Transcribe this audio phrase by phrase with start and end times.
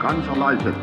[0.00, 0.74] kansalaiset,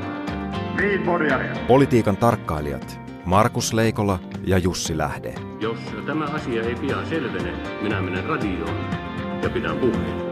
[1.67, 5.35] Politiikan tarkkailijat Markus Leikola ja Jussi Lähde.
[5.59, 8.75] Jos tämä asia ei pian selvene, minä menen radioon
[9.43, 10.26] ja pidän puheen.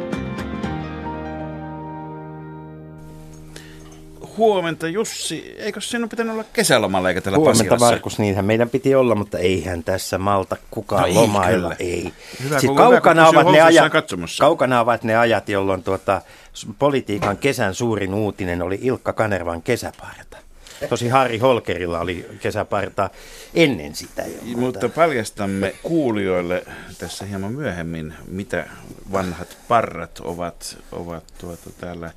[4.37, 7.85] Huomenta Jussi, eikö sinun pitänyt olla kesälomalla eikä tällä Huomenta Pasilassa?
[7.85, 11.75] Markus, niinhän meidän piti olla, mutta eihän tässä malta kukaan No ei lomailla.
[11.79, 12.13] Ei.
[12.43, 13.91] Hyvä, Siis kaukana, ovat ne ajat,
[14.39, 16.21] kaukana ovat ne ajat, jolloin tuota,
[16.79, 20.37] politiikan kesän suurin uutinen oli Ilkka Kanervan kesäparta.
[20.89, 23.09] Tosi Harri Holkerilla oli kesäparta
[23.53, 24.57] ennen sitä jo.
[24.57, 26.65] Mutta paljastamme kuulijoille
[26.97, 28.67] tässä hieman myöhemmin, mitä
[29.11, 32.11] vanhat parrat ovat, ovat tuota täällä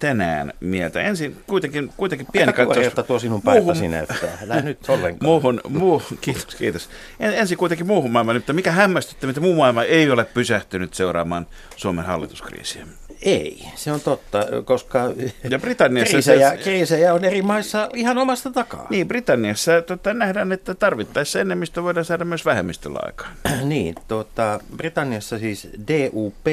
[0.00, 1.00] tänään mieltä.
[1.02, 4.38] Ensin kuitenkin, kuitenkin pieni Aika tuoreelta tuo sinun partasi näyttää.
[4.42, 5.30] Älä nyt ollenkaan.
[5.30, 6.88] Muuhun, muu, kiitos, kiitos.
[7.20, 11.46] En, ensin kuitenkin muuhun maailmaan, mutta mikä hämmästytti, että muu maailma ei ole pysähtynyt seuraamaan
[11.76, 12.86] Suomen hallituskriisiä.
[13.22, 15.12] Ei, se on totta, koska
[15.50, 18.86] Ja Britanniassa kriisejä, se- kriisejä on eri maissa ihan omasta takaa.
[18.90, 23.32] Niin, Britanniassa tota, nähdään, että tarvittaessa enemmistö voidaan saada myös vähemmistöllä aikaan.
[23.64, 26.46] Niin, tuota, Britanniassa siis DUP,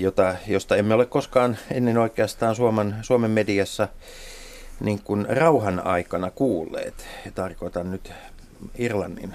[0.00, 3.88] jota, josta emme ole koskaan ennen oikeastaan Suomen, Suomen mediassa
[4.80, 7.06] niin kuin rauhan aikana kuulleet.
[7.24, 8.12] Ja tarkoitan nyt
[8.78, 9.34] Irlannin,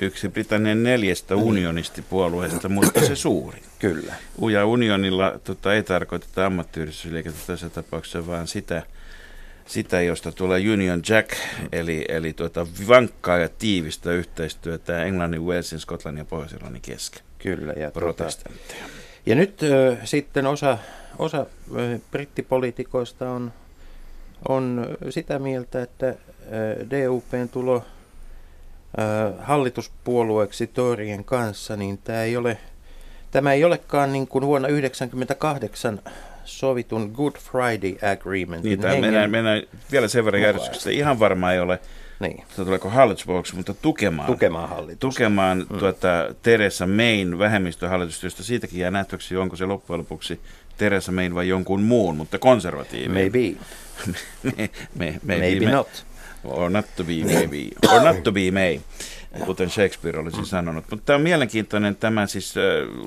[0.00, 3.62] Yksi Britannian neljästä unionistipuolueesta, mutta se suuri.
[3.78, 4.14] kyllä.
[4.42, 8.82] Uja unionilla tota, ei tarkoiteta ammattiyhdistysliikettä tässä tapauksessa, vaan sitä,
[9.66, 11.30] sitä, josta tulee Union Jack,
[11.72, 17.22] eli, eli tuota, vankkaa ja tiivistä yhteistyötä Englannin, Walesin, Skotlannin ja Pohjois-Irlannin kesken.
[17.38, 18.84] Kyllä, ja, tuota, Protestantteja.
[19.26, 20.78] Ja nyt ö, sitten osa,
[21.18, 23.52] osa ö, brittipoliitikoista on,
[24.48, 26.16] on sitä mieltä, että ö,
[26.90, 27.84] DUPn tulo
[28.98, 32.58] ö, hallituspuolueeksi Torien kanssa, niin tämä ei ole,
[33.30, 36.00] tämä ei olekaan niin kuin vuonna 1998
[36.44, 38.64] sovitun Good Friday Agreement.
[38.64, 40.48] Niin, tämä mennään, mennään vielä sen verran mukaan.
[40.48, 40.90] järjestyksessä.
[40.90, 41.78] Ihan varma ei ole,
[42.20, 45.00] niin, tuleeko hallituspuolueeksi, mutta tukemaan, tukemaan hallitusta.
[45.00, 45.78] tukemaan mm.
[45.78, 50.40] tuota, Teresa Mayn vähemmistöhallitusta, josta siitäkin jää nähtäväksi, onko se loppujen lopuksi
[50.76, 53.08] Teresa Mayn vai jonkun muun, mutta konservatiivi.
[53.08, 53.38] Maybe,
[54.42, 56.06] me, me, me, maybe me, not.
[56.44, 57.94] Or not to be maybe.
[57.94, 58.80] Or not to be may,
[59.46, 60.84] kuten Shakespeare olisi sanonut.
[60.90, 61.96] Mutta tämä on mielenkiintoinen.
[61.96, 62.62] Tämä siis äh,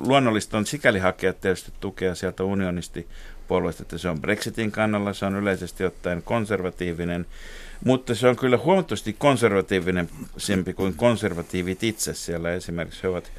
[0.06, 3.06] luonnollista on sikäli hakea tietysti tukea sieltä unionisti
[3.48, 7.26] puolueesta, että se on Brexitin kannalla, se on yleisesti ottaen konservatiivinen,
[7.84, 12.52] mutta se on kyllä huomattavasti konservatiivinen sempi kuin konservatiivit itse siellä.
[12.52, 13.32] Esimerkiksi he ovat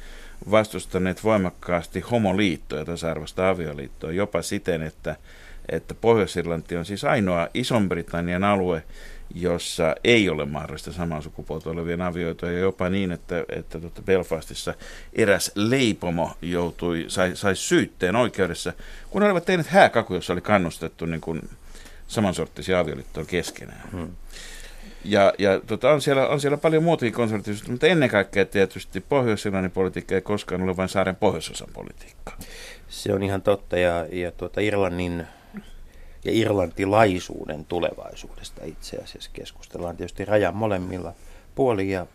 [0.50, 5.16] vastustaneet voimakkaasti homoliittoja, tasa-arvoista avioliittoa, jopa siten, että,
[5.68, 8.82] että Pohjois-Irlanti on siis ainoa Ison-Britannian alue,
[9.34, 14.74] jossa ei ole mahdollista samaa sukupuolta olevien avioitua, ja jopa niin, että, että tuota Belfastissa
[15.12, 18.72] eräs leipomo joutui, sai, sai syytteen oikeudessa,
[19.10, 21.40] kun olivat tehneet hääkaku, jossa oli kannustettu niin kuin
[22.10, 23.88] samansorttisia avioliittoja keskenään.
[23.92, 24.10] Hmm.
[25.04, 29.44] Ja, ja tota, on, siellä, on siellä paljon muutakin konservatiivisuutta, mutta ennen kaikkea tietysti pohjois
[29.74, 32.38] politiikka ei koskaan ole vain saaren pohjoisosan politiikkaa.
[32.88, 35.26] Se on ihan totta ja, ja tuota Irlannin
[36.24, 41.12] ja irlantilaisuuden tulevaisuudesta itse asiassa keskustellaan tietysti rajan molemmilla
[41.54, 42.06] puolin ja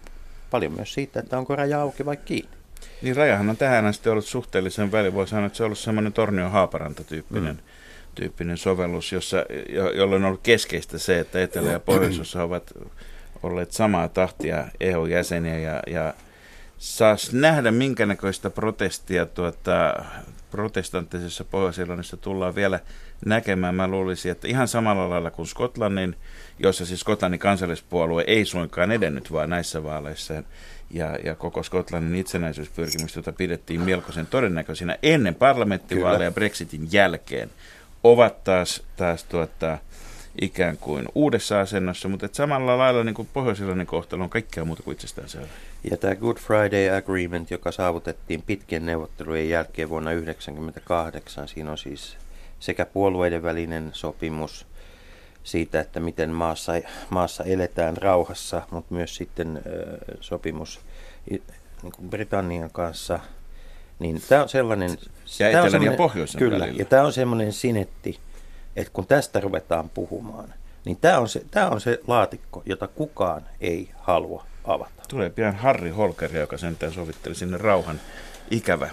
[0.51, 2.57] paljon myös siitä, että onko raja auki vai kiinni.
[3.01, 5.13] Niin rajahan on tähän asti ollut suhteellisen väli.
[5.13, 7.61] Voi sanoa, että se on ollut semmoinen Tornion Haaparanta-tyyppinen mm.
[8.15, 12.73] Tyyppinen sovellus, jossa, jo, jolloin on ollut keskeistä se, että Etelä- ja Pohjoisossa ovat
[13.43, 16.13] olleet samaa tahtia EU-jäseniä ja, ja
[16.77, 20.05] saas nähdä, minkä näköistä protestia tuota,
[20.51, 22.79] protestanttisessa Pohjois-Irlannissa tullaan vielä
[23.25, 23.75] näkemään.
[23.75, 26.15] Mä luulisin, että ihan samalla lailla kuin Skotlannin,
[26.59, 30.43] jossa siis Skotlannin kansallispuolue ei suinkaan edennyt vaan näissä vaaleissa,
[30.91, 37.49] ja, ja koko Skotlannin itsenäisyyspyrkimystä, jota pidettiin melkoisen todennäköisinä ennen parlamenttivaaleja Brexitin jälkeen,
[38.11, 39.77] ovat taas, taas tuota,
[40.41, 44.83] ikään kuin uudessa asennossa, mutta et samalla lailla niin kuin pohjois kohtalo on kaikkea muuta
[44.83, 45.49] kuin itsestäänselvää.
[45.91, 52.17] Ja tämä Good Friday Agreement, joka saavutettiin pitkien neuvottelujen jälkeen vuonna 1998, siinä on siis
[52.59, 54.65] sekä puolueiden välinen sopimus
[55.43, 56.73] siitä, että miten maassa,
[57.09, 59.61] maassa eletään rauhassa, mutta myös sitten
[60.21, 60.79] sopimus
[61.29, 63.19] niin kuin Britannian kanssa.
[63.99, 64.97] Niin tämä on sellainen...
[65.39, 66.79] Ja etelän ja pohjoisen Kyllä, välillä.
[66.79, 68.19] ja tämä on semmoinen sinetti,
[68.75, 70.53] että kun tästä ruvetaan puhumaan,
[70.85, 75.03] niin tämä on, se, tämä on se laatikko, jota kukaan ei halua avata.
[75.07, 78.01] Tulee pian Harri Holker, joka sentään sovitteli sinne rauhan
[78.51, 78.89] ikävä.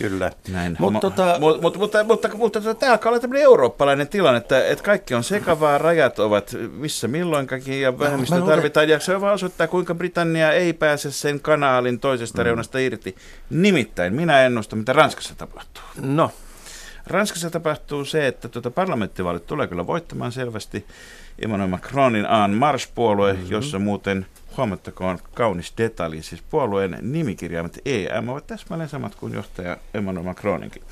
[0.00, 0.32] Kyllä.
[0.52, 0.76] Näin.
[0.78, 4.66] Mut tota- mu- mutta, mutta, mutta, mutta, mutta tämä alkaa olla tämmöinen eurooppalainen tilanne, että,
[4.66, 8.88] että kaikki on sekavaa, rajat ovat missä milloinkakin ja vähemmistö luulen- tarvitaan.
[8.88, 12.44] Ja se vaan osoittaa, kuinka Britannia ei pääse sen kanaalin toisesta mm.
[12.44, 13.16] reunasta irti.
[13.50, 15.82] Nimittäin minä ennustan, mitä Ranskassa tapahtuu.
[16.00, 16.30] No,
[17.06, 20.86] Ranskassa tapahtuu se, että tuota parlamenttivaalit tulee kyllä voittamaan selvästi.
[21.38, 23.50] Emmanuel Macronin Aan Mars-puolue, mm-hmm.
[23.50, 24.26] jossa muuten
[24.56, 30.82] huomattakoon kaunis detalji, siis puolueen nimikirjaimet EM ovat täsmälleen samat kuin johtaja Emmanuel Macroninkin.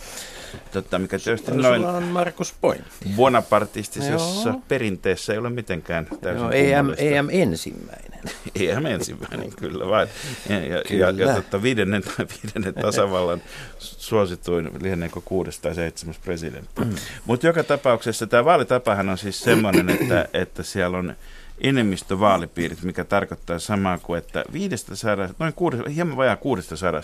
[0.73, 2.85] Totta, mikä tietysti noin on Markus Point.
[3.17, 8.21] Bonapartistisessa perinteessä ei ole mitenkään täysin Joo, EM, EM ensimmäinen.
[8.61, 10.09] EM ensimmäinen, kyllä vain.
[10.49, 11.07] Ja, ja, kyllä.
[11.07, 12.03] ja, ja totta, viidennen,
[12.43, 13.43] viidennen tasavallan
[13.79, 16.81] suosituin lieneekö kuudes tai seitsemäs presidentti.
[16.85, 16.95] Mm.
[17.27, 21.17] Mutta joka tapauksessa tämä vaalitapahan on siis semmoinen, että, että siellä on
[21.61, 27.03] enemmistövaalipiirit, mikä tarkoittaa samaa kuin, että 500, noin kuudes, hieman vajaa 600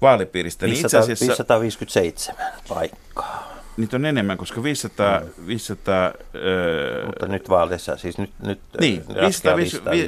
[0.00, 0.66] vaalipiiristä.
[0.66, 3.54] 500, niin itse asiassa, 557 paikkaa.
[3.76, 5.20] Niitä on enemmän, koska 500...
[5.20, 5.46] Mm.
[5.46, 8.30] 500 öö, Mutta nyt vaaleissa, siis nyt...
[8.42, 9.04] nyt niin,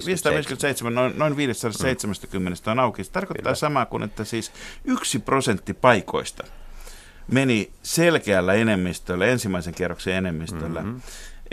[0.07, 2.73] 557, noin, noin 570 mm.
[2.73, 3.05] on auki.
[3.05, 3.55] Se tarkoittaa Kyllä.
[3.55, 4.53] samaa kuin, että siis
[4.85, 6.45] yksi prosentti paikoista
[7.33, 11.01] meni selkeällä enemmistöllä, ensimmäisen kierroksen enemmistöllä, mm-hmm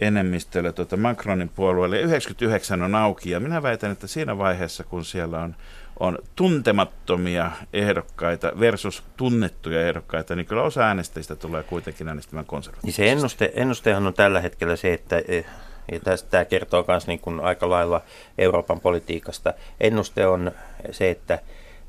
[0.02, 2.00] enemmistöllä tuota Macronin puolueelle.
[2.02, 5.56] 99 on auki ja minä väitän, että siinä vaiheessa, kun siellä on,
[6.00, 13.02] on tuntemattomia ehdokkaita versus tunnettuja ehdokkaita, niin kyllä osa äänestäjistä tulee kuitenkin äänestämään konservatiivisesti.
[13.02, 15.46] Niin se ennuste, ennustehan on tällä hetkellä se, että eh,
[15.92, 18.02] ja tästä tämä kertoo myös niin kuin aika lailla
[18.38, 19.54] Euroopan politiikasta.
[19.80, 20.52] Ennuste on
[20.92, 21.40] se, että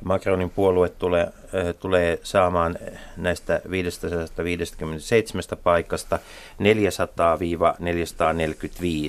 [0.05, 1.33] Macronin puolue tulee,
[1.81, 2.79] tulee saamaan
[3.17, 6.65] näistä 557 paikasta 400-445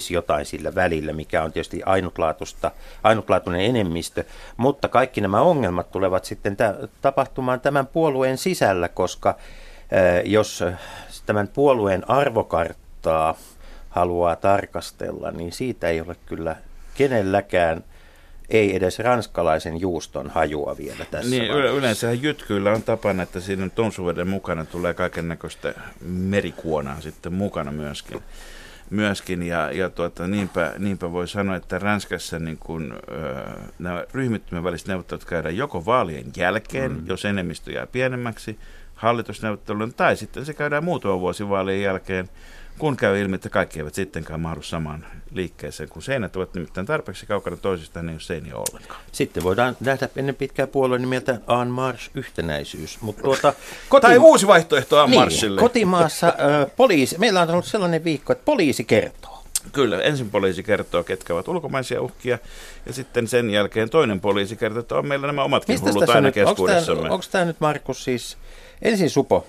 [0.09, 2.71] jotain sillä välillä, mikä on tietysti ainutlaatuista,
[3.03, 4.23] ainutlaatuinen enemmistö.
[4.57, 6.57] Mutta kaikki nämä ongelmat tulevat sitten
[7.01, 9.35] tapahtumaan tämän puolueen sisällä, koska
[10.25, 10.63] jos
[11.25, 13.35] tämän puolueen arvokarttaa
[13.89, 16.55] haluaa tarkastella, niin siitä ei ole kyllä
[16.97, 17.83] kenelläkään–
[18.49, 24.27] ei edes ranskalaisen juuston hajua vielä tässä Niin, yleensä jytkyillä on tapana, että siinä tonsuveden
[24.27, 28.21] mukana tulee kaiken näköistä merikuonaa sitten mukana myöskin.
[28.89, 33.43] myöskin ja, ja tuota, niinpä, niinpä voi sanoa, että Ranskassa niin kun, ö,
[33.79, 37.07] nämä ryhmittymien väliset neuvottelut käydään joko vaalien jälkeen, mm.
[37.07, 38.59] jos enemmistö jää pienemmäksi,
[38.95, 42.29] hallitusneuvottelujen, tai sitten se käydään muutaman vuosi vaalien jälkeen,
[42.77, 47.25] kun käy ilmi, että kaikki eivät sittenkään mahdu samaan liikkeeseen, kun seinät ovat nimittäin tarpeeksi
[47.25, 49.01] kaukana toisistaan, niin ei ole seiniä ollenkaan.
[49.11, 53.01] Sitten voidaan nähdä ennen pitkää puolueen nimeltä En Marche yhtenäisyys.
[53.01, 53.53] Mutta tuota,
[53.89, 54.01] koti...
[54.01, 55.61] Tai uusi vaihtoehto En Marchille.
[55.61, 56.27] Niin, kotimaassa
[56.61, 59.43] äh, poliisi, meillä on ollut sellainen viikko, että poliisi kertoo.
[59.71, 62.39] Kyllä, ensin poliisi kertoo, ketkä ovat ulkomaisia uhkia,
[62.85, 66.21] ja sitten sen jälkeen toinen poliisi kertoo, että on meillä nämä omatkin Mistä hullut aina
[66.21, 67.09] nyt, keskuudessamme.
[67.09, 68.37] Onko tämä nyt, Markus, siis
[68.81, 69.47] ensin Supo,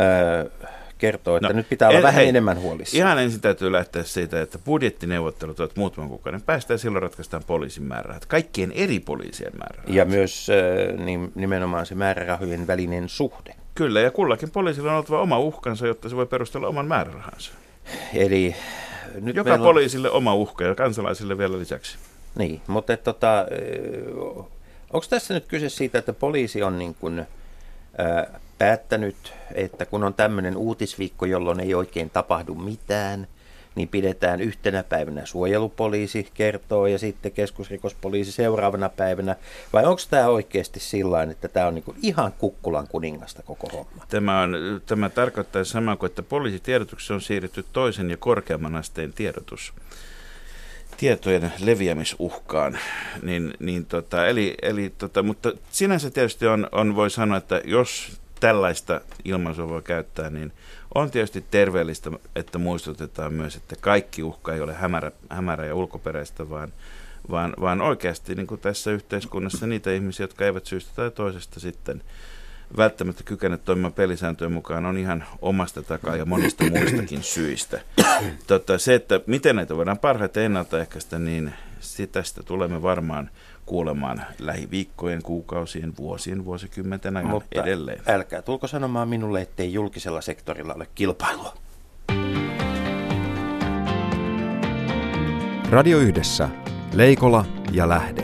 [0.00, 0.72] äh,
[1.02, 2.96] kertoo, että no, nyt pitää olla en, vähän hei, enemmän huolissa.
[2.96, 7.82] Ihan ensin täytyy lähteä siitä, että budjettineuvottelut ovat muutaman kuukauden päästä ja silloin ratkaistaan poliisin
[7.82, 9.94] määrärahat, kaikkien eri poliisien määrärahat.
[9.94, 13.54] Ja myös äh, niin, nimenomaan se määrärahojen välinen suhde.
[13.74, 17.52] Kyllä, ja kullakin poliisilla on oltava oma uhkansa, jotta se voi perustella oman määrärahansa.
[18.14, 18.54] Eli
[19.20, 20.16] nyt Joka poliisille on...
[20.16, 21.98] oma uhka ja kansalaisille vielä lisäksi.
[22.38, 23.46] Niin, mutta tota,
[24.92, 27.26] onko tässä nyt kyse siitä, että poliisi on niin kuin, äh,
[28.62, 33.26] päättänyt, että kun on tämmöinen uutisviikko, jolloin ei oikein tapahdu mitään,
[33.74, 39.36] niin pidetään yhtenä päivänä suojelupoliisi kertoo ja sitten keskusrikospoliisi seuraavana päivänä.
[39.72, 44.06] Vai onko tämä oikeasti sillä että tämä on niinku ihan kukkulan kuningasta koko homma?
[44.08, 44.54] Tämä, on,
[44.86, 49.72] tämä tarkoittaa samaa kuin, että poliisitiedotuksessa on siirretty toisen ja korkeamman asteen tiedotus
[50.96, 52.78] tietojen leviämisuhkaan.
[53.22, 58.21] Niin, niin tota, eli, eli tota, mutta sinänsä tietysti on, on, voi sanoa, että jos
[58.42, 60.52] tällaista ilmaisua voi käyttää, niin
[60.94, 66.50] on tietysti terveellistä, että muistutetaan myös, että kaikki uhka ei ole hämärä, hämärä ja ulkoperäistä,
[66.50, 66.72] vaan,
[67.30, 72.02] vaan, vaan oikeasti niin kuin tässä yhteiskunnassa niitä ihmisiä, jotka eivät syystä tai toisesta sitten
[72.76, 77.80] välttämättä kykene toimimaan pelisääntöjen mukaan, on ihan omasta takaa ja monista muistakin syistä.
[78.46, 81.52] Tota, se, että miten näitä voidaan parhaiten ennaltaehkäistä, niin
[82.12, 83.30] tästä tulemme varmaan
[83.72, 88.00] kuulemaan lähiviikkojen, kuukausien, vuosien, vuosikymmenten ajan Mutta edelleen.
[88.08, 91.54] älkää tulko sanomaan minulle, ettei julkisella sektorilla ole kilpailua.
[95.70, 96.48] Radio Yhdessä.
[96.94, 98.22] Leikola ja Lähde.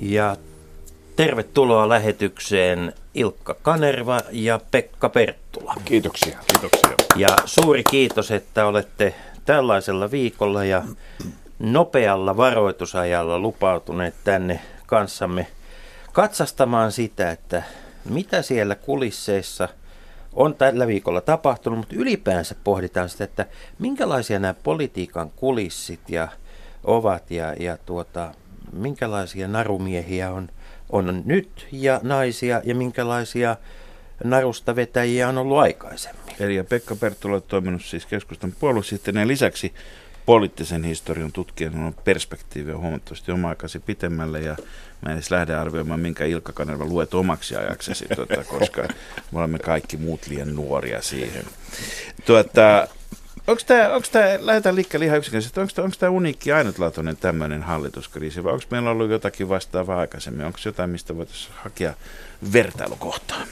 [0.00, 0.36] Ja
[1.16, 5.74] tervetuloa lähetykseen Ilkka Kanerva ja Pekka Perttula.
[5.84, 6.38] Kiitoksia.
[6.46, 6.96] Kiitoksia.
[7.16, 9.14] Ja suuri kiitos, että olette
[9.44, 10.82] tällaisella viikolla ja
[11.58, 15.46] nopealla varoitusajalla lupautuneet tänne kanssamme
[16.12, 17.62] katsastamaan sitä, että
[18.04, 19.68] mitä siellä kulisseissa
[20.32, 23.46] on tällä viikolla tapahtunut, mutta ylipäänsä pohditaan sitä, että
[23.78, 26.28] minkälaisia nämä politiikan kulissit ja
[26.84, 28.34] ovat ja, ja tuota,
[28.72, 30.48] minkälaisia narumiehiä on,
[30.92, 33.56] on nyt ja naisia ja minkälaisia
[34.24, 36.34] narusta vetäjiä on ollut aikaisemmin.
[36.40, 39.74] Eli Pekka Perttula on toiminut siis keskustan puoluesihteinen lisäksi
[40.26, 44.56] poliittisen historian tutkijana on perspektiiviä huomattavasti oma-aikasi pitemmälle ja
[45.00, 48.82] mä en edes lähde arvioimaan, minkä Ilkka Kanerva luet omaksi ajaksesi, tuota, koska
[49.32, 51.44] me olemme kaikki muut liian nuoria siihen.
[52.26, 52.88] Tuota,
[53.46, 57.62] Onko tämä, onko tämä, lähdetään liikkeelle ihan yksinkertaisesti, onko tämä, onko tämä uniikki ainutlaatuinen tämmöinen
[57.62, 60.46] hallituskriisi vai onko meillä ollut jotakin vastaavaa aikaisemmin?
[60.46, 61.94] Onko jotain, mistä voitaisiin hakea
[62.52, 63.46] vertailukohtaa?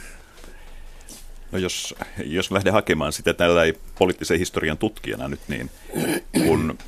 [1.53, 1.95] No jos,
[2.25, 3.63] jos lähden hakemaan sitä tällä
[3.99, 5.71] poliittisen historian tutkijana nyt, niin
[6.33, 6.79] kun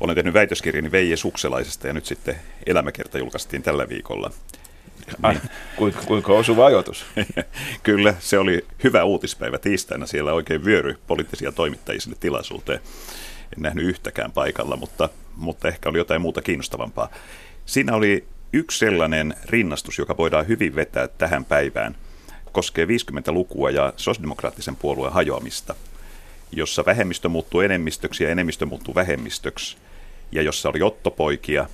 [0.00, 2.36] olen tehnyt väitöskirjani Veije Sukselaisesta ja nyt sitten
[2.66, 4.30] elämäkerta julkaistiin tällä viikolla.
[5.22, 5.36] Ai,
[5.76, 7.06] kuinka, kuinka osuva ajoitus?
[7.82, 10.06] Kyllä, se oli hyvä uutispäivä tiistaina.
[10.06, 12.80] Siellä oikein vyöry poliittisia toimittajia sinne tilaisuuteen.
[13.56, 17.08] En nähnyt yhtäkään paikalla, mutta, mutta ehkä oli jotain muuta kiinnostavampaa.
[17.66, 21.96] Siinä oli yksi sellainen rinnastus, joka voidaan hyvin vetää tähän päivään–
[22.52, 25.74] koskee 50-lukua ja sosiaalidemokraattisen puolueen hajoamista,
[26.52, 29.76] jossa vähemmistö muuttuu enemmistöksi ja enemmistö muuttuu vähemmistöksi,
[30.32, 31.66] ja jossa oli ottopoikia,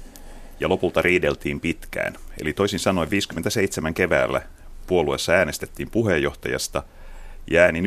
[0.60, 2.14] ja lopulta riideltiin pitkään.
[2.40, 4.42] Eli toisin sanoen 57 keväällä
[4.86, 6.82] puolueessa äänestettiin puheenjohtajasta,
[7.50, 7.84] ja äänin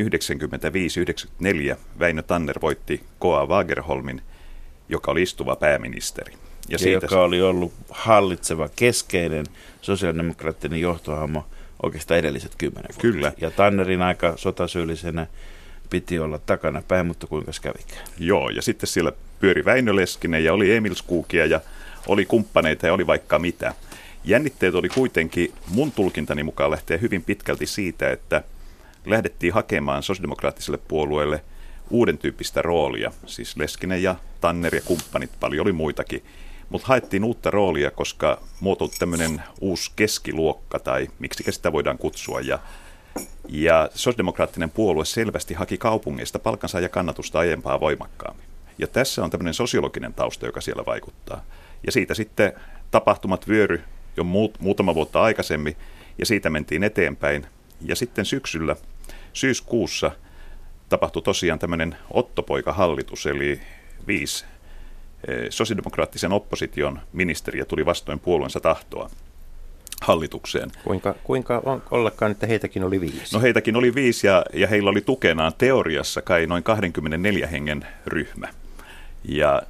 [1.73, 4.21] 95-94 Väinö Tanner voitti Koa Wagerholmin,
[4.89, 6.33] joka oli istuva pääministeri.
[6.33, 6.37] Ja,
[6.69, 7.05] ja siitä...
[7.05, 9.45] joka oli ollut hallitseva keskeinen
[9.81, 11.45] sosiaalidemokraattinen johtohahmo–
[11.83, 13.01] oikeastaan edelliset kymmenen vuotta.
[13.01, 13.33] Kyllä.
[13.37, 15.27] Ja Tannerin aika sotasyyllisenä
[15.89, 18.07] piti olla takana päin, mutta kuinka kävikään.
[18.19, 21.61] Joo, ja sitten siellä pyöri Väinö Leskinen ja oli Emil Skuukia ja
[22.08, 23.74] oli kumppaneita ja oli vaikka mitä.
[24.24, 28.43] Jännitteet oli kuitenkin, mun tulkintani mukaan lähtee hyvin pitkälti siitä, että
[29.05, 31.43] lähdettiin hakemaan sosiaalidemokraattiselle puolueelle
[31.89, 33.12] uuden tyyppistä roolia.
[33.25, 36.24] Siis Leskinen ja Tanner ja kumppanit, paljon oli muitakin–
[36.72, 42.60] mutta haettiin uutta roolia, koska muotoutui tämmöinen uusi keskiluokka, tai miksi sitä voidaan kutsua, ja
[43.50, 46.39] ja sosiaalidemokraattinen puolue selvästi haki kaupungeista
[46.89, 48.46] kannatusta aiempaa voimakkaammin.
[48.77, 51.43] Ja tässä on tämmöinen sosiologinen tausta, joka siellä vaikuttaa.
[51.85, 52.53] Ja siitä sitten
[52.91, 53.81] tapahtumat vyöry
[54.17, 55.75] jo muut, muutama vuotta aikaisemmin,
[56.17, 57.45] ja siitä mentiin eteenpäin.
[57.81, 58.75] Ja sitten syksyllä,
[59.33, 60.11] syyskuussa,
[60.89, 63.61] tapahtui tosiaan tämmöinen ottopoikahallitus, eli
[64.07, 64.45] viisi
[65.27, 69.09] Eh, sosiaalidemokraattisen opposition ministeriä tuli vastoin puolueensa tahtoa
[70.01, 70.69] hallitukseen.
[70.83, 73.35] Kuinka, kuinka on, ollakaan, että heitäkin oli viisi?
[73.35, 78.47] No heitäkin oli viisi ja, ja heillä oli tukenaan teoriassa kai noin 24 hengen ryhmä.
[79.23, 79.61] Ja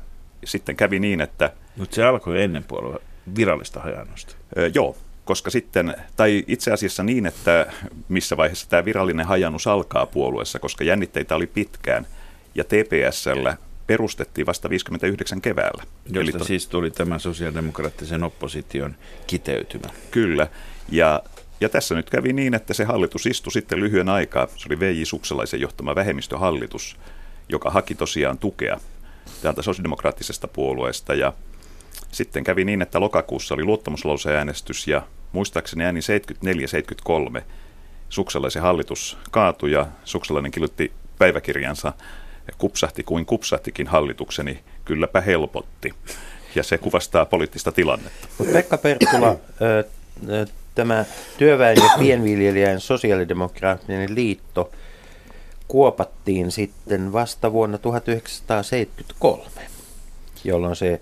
[0.46, 1.52] sitten kävi niin, että...
[1.76, 3.00] Mutta se alkoi ennen puolue
[3.36, 4.36] virallista hajannusta.
[4.74, 7.74] Joo, koska sitten, tai itse asiassa niin, että
[8.10, 12.08] missä vaiheessa tämä virallinen hajannus alkaa puolueessa, koska jännitteitä oli pitkään.
[12.56, 13.58] Ja TPSllä
[13.88, 15.84] perustettiin vasta 59 keväällä.
[16.06, 16.44] Josta Eli to...
[16.44, 18.96] siis tuli tämä sosiaalidemokraattisen opposition
[19.28, 19.88] kiteytymä.
[20.12, 20.48] Kyllä,
[20.90, 21.24] ja,
[21.62, 24.48] ja tässä nyt kävi niin, että se hallitus istui sitten lyhyen aikaa.
[24.48, 25.04] Se oli V.J.
[25.04, 26.98] Sukselaisen johtama vähemmistöhallitus,
[27.50, 28.80] joka haki tosiaan tukea
[29.42, 31.34] täältä sosiaalidemokraattisesta puolueesta, ja
[32.12, 36.00] sitten kävi niin, että lokakuussa oli luottamuslauseäänestys, ja muistaakseni ääni
[37.40, 37.42] 74-73
[38.10, 41.94] Sukselaisen hallitus kaatui, ja Sukselainen kirjoitti päiväkirjansa
[42.58, 45.94] kupsahti kuin kupsahtikin hallitukseni, kylläpä helpotti.
[46.56, 48.28] Ja se kuvastaa poliittista tilannetta.
[48.54, 49.36] Pekka Perttula,
[50.76, 51.06] tämä
[51.38, 54.72] työväen ja pienviljelijän sosiaalidemokraattinen liitto
[55.72, 59.44] kuopattiin sitten vasta vuonna 1973,
[60.44, 61.02] jolloin se,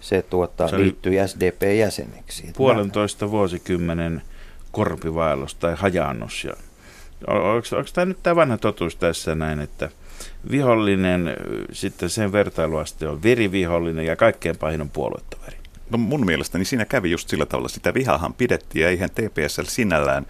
[0.00, 2.52] se, tuota, se liittyi SDP-jäseneksi.
[2.56, 4.22] Puolentoista vuosikymmenen
[4.72, 6.44] korpivaellus tai hajannus.
[6.44, 6.52] Ja,
[7.26, 9.90] onko, onko tämä nyt tämä vanha totuus tässä näin, että–
[10.50, 11.36] vihollinen,
[11.72, 15.56] sitten sen vertailuaste on verivihollinen ja kaikkein pahin on puoluetoveri.
[15.90, 17.68] No mun mielestäni siinä kävi just sillä tavalla.
[17.68, 20.26] Sitä vihahan pidettiin ja eihän TPSL sinällään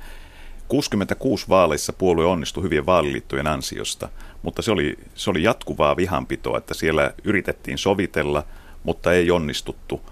[0.68, 4.08] 66 vaaleissa puolue onnistui hyvien vaaliliittojen ansiosta,
[4.42, 8.44] mutta se oli, se oli jatkuvaa vihanpitoa, että siellä yritettiin sovitella,
[8.84, 10.00] mutta ei onnistuttu–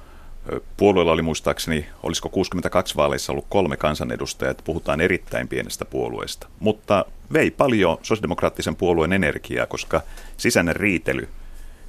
[0.76, 6.46] Puolueella oli muistaakseni, olisiko 62 vaaleissa ollut kolme kansanedustajaa, että puhutaan erittäin pienestä puolueesta.
[6.60, 10.02] Mutta vei paljon sosiaalidemokraattisen puolueen energiaa, koska
[10.36, 11.28] sisäinen riitely,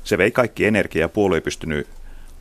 [0.03, 1.87] se vei kaikki energiaa ja puolue ei pystynyt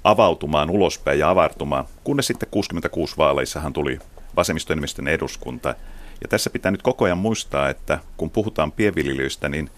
[0.05, 3.99] avautumaan ulospäin ja avartumaan, kunnes sitten 66 vaaleissahan tuli
[4.37, 5.75] vasemmistoenemmistön eduskunta.
[6.21, 9.71] Ja tässä pitää nyt koko ajan muistaa, että kun puhutaan pienviljelijöistä, niin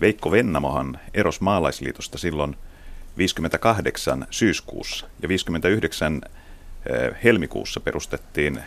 [0.00, 2.56] Veikko Vennamohan eros maalaisliitosta silloin–
[3.18, 6.20] 58 syyskuussa ja 59
[6.86, 8.60] eh, helmikuussa perustettiin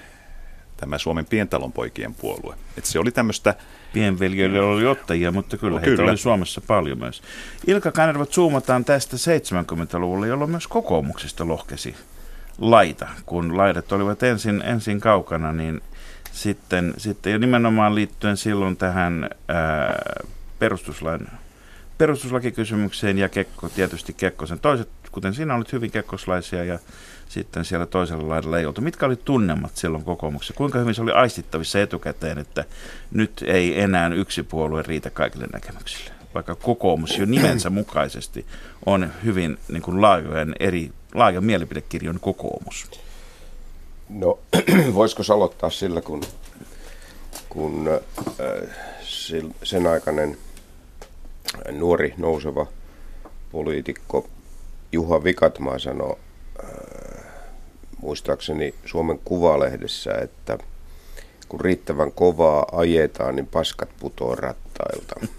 [0.77, 2.55] tämä Suomen pientalonpoikien puolue.
[2.77, 3.55] Et se oli tämmöistä
[3.93, 6.11] Pienveljöillä oli ottajia, mutta kyllä, No, heitä kyllä.
[6.11, 7.21] oli Suomessa paljon myös.
[7.67, 11.95] Ilkka Kanerva zoomataan tästä 70-luvulle, jolloin myös kokoomuksesta lohkesi
[12.57, 13.07] laita.
[13.25, 15.81] Kun laidat olivat ensin, ensin kaukana, niin
[16.41, 20.21] sitten, sitten ja nimenomaan liittyen silloin tähän ää,
[20.59, 21.27] perustuslain,
[21.97, 24.59] perustuslakikysymykseen ja Kekko, tietysti Kekkosen.
[24.59, 26.79] Toiset, kuten sinä olit hyvin kekkoslaisia ja
[27.29, 28.81] sitten siellä toisella laidalla ei oltu.
[28.81, 30.53] Mitkä oli tunnelmat silloin kokoomuksessa?
[30.53, 32.65] Kuinka hyvin se oli aistittavissa etukäteen, että
[33.11, 36.11] nyt ei enää yksi puolue riitä kaikille näkemyksille?
[36.33, 38.45] Vaikka kokoomus jo nimensä mukaisesti
[38.85, 43.08] on hyvin niin kuin laajojen eri, laajan mielipidekirjon kokoomus.
[44.09, 44.39] No,
[44.93, 46.21] voisiko aloittaa sillä, kun,
[47.49, 48.75] kun äh,
[49.63, 50.37] sen aikainen
[51.71, 52.67] nuori nouseva
[53.51, 54.29] poliitikko
[54.91, 56.15] Juha Vikatmaa sanoi
[56.63, 57.23] äh,
[58.01, 60.57] muistaakseni Suomen Kuvalehdessä, että
[61.49, 65.15] kun riittävän kovaa ajetaan, niin paskat putoo rattailta.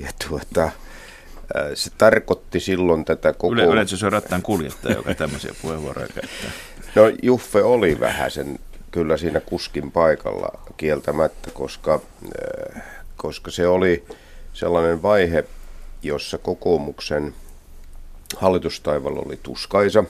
[0.00, 0.72] Ja tuota, äh,
[1.74, 3.52] se tarkoitti silloin tätä koko...
[3.52, 6.50] Yle, yleensä se on rattaan kuljettaja, joka tämmöisiä puheenvuoroja käyttää.
[6.96, 8.58] No Juffe oli vähän sen
[8.90, 12.00] kyllä siinä kuskin paikalla kieltämättä, koska,
[12.74, 12.82] äh,
[13.16, 14.04] koska se oli
[14.52, 15.44] sellainen vaihe,
[16.02, 17.34] jossa kokoomuksen
[18.36, 20.04] hallitustaival oli tuskaisa.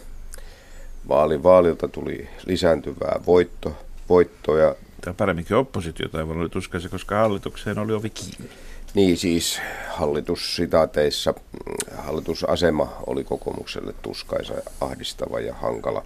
[1.09, 3.77] Vaali vaalilta tuli lisääntyvää voitto,
[4.09, 4.75] voittoja.
[5.01, 8.51] Tai paremminkin oppositiota ei oli tuskaisi, koska hallitukseen oli ovi kiinni.
[8.95, 16.05] Niin siis hallitussitaateissa mm, hallitusasema oli kokoomukselle tuskaisa, ahdistava ja hankala.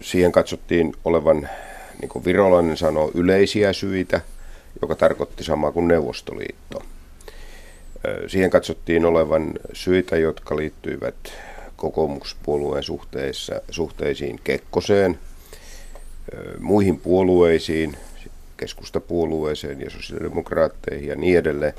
[0.00, 1.48] Siihen katsottiin olevan,
[2.00, 4.20] niin kuin Virolainen sanoo, yleisiä syitä,
[4.82, 6.82] joka tarkoitti samaa kuin Neuvostoliitto.
[8.26, 11.14] Siihen katsottiin olevan syitä, jotka liittyivät
[11.76, 15.18] kokoomuspuolueen suhteessa, suhteisiin Kekkoseen,
[16.58, 17.96] muihin puolueisiin,
[18.56, 21.72] keskustapuolueeseen ja sosiaalidemokraatteihin ja niin edelleen.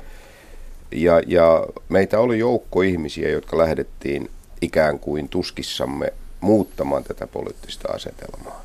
[0.92, 4.30] Ja, ja meitä oli joukko ihmisiä, jotka lähdettiin
[4.62, 8.64] ikään kuin tuskissamme muuttamaan tätä poliittista asetelmaa.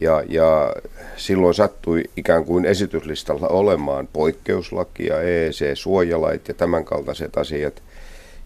[0.00, 0.74] Ja, ja
[1.16, 7.82] silloin sattui ikään kuin esityslistalla olemaan poikkeuslakia, EEC-suojalait ja tämänkaltaiset asiat,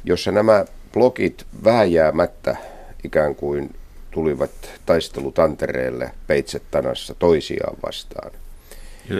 [0.04, 2.56] jossa nämä blokit vääjäämättä
[3.04, 3.74] ikään kuin
[4.10, 4.50] tulivat
[4.86, 8.30] taistelutantereelle peitset tanassa toisiaan vastaan.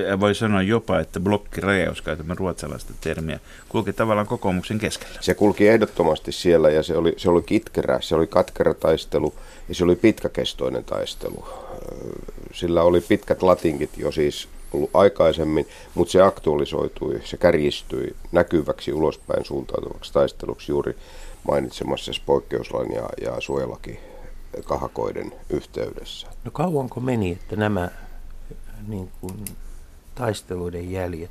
[0.09, 5.19] Ja voi sanoa jopa, että blokkiraja, jos käytämme ruotsalaista termiä, kulki tavallaan kokoomuksen keskellä.
[5.21, 9.35] Se kulki ehdottomasti siellä ja se oli, se oli kitkerä, se oli katkera taistelu
[9.69, 11.49] ja se oli pitkäkestoinen taistelu.
[12.53, 19.45] Sillä oli pitkät latinkit jo siis ollut aikaisemmin, mutta se aktualisoitui, se kärjistyi näkyväksi ulospäin
[19.45, 20.97] suuntautuvaksi taisteluksi juuri
[21.49, 24.01] mainitsemassa poikkeuslain ja, ja suojelaki
[24.65, 26.27] kahakoiden yhteydessä.
[26.45, 27.89] No kauanko meni, että nämä
[28.89, 29.45] niin kuin,
[30.19, 31.31] taisteluiden jäljet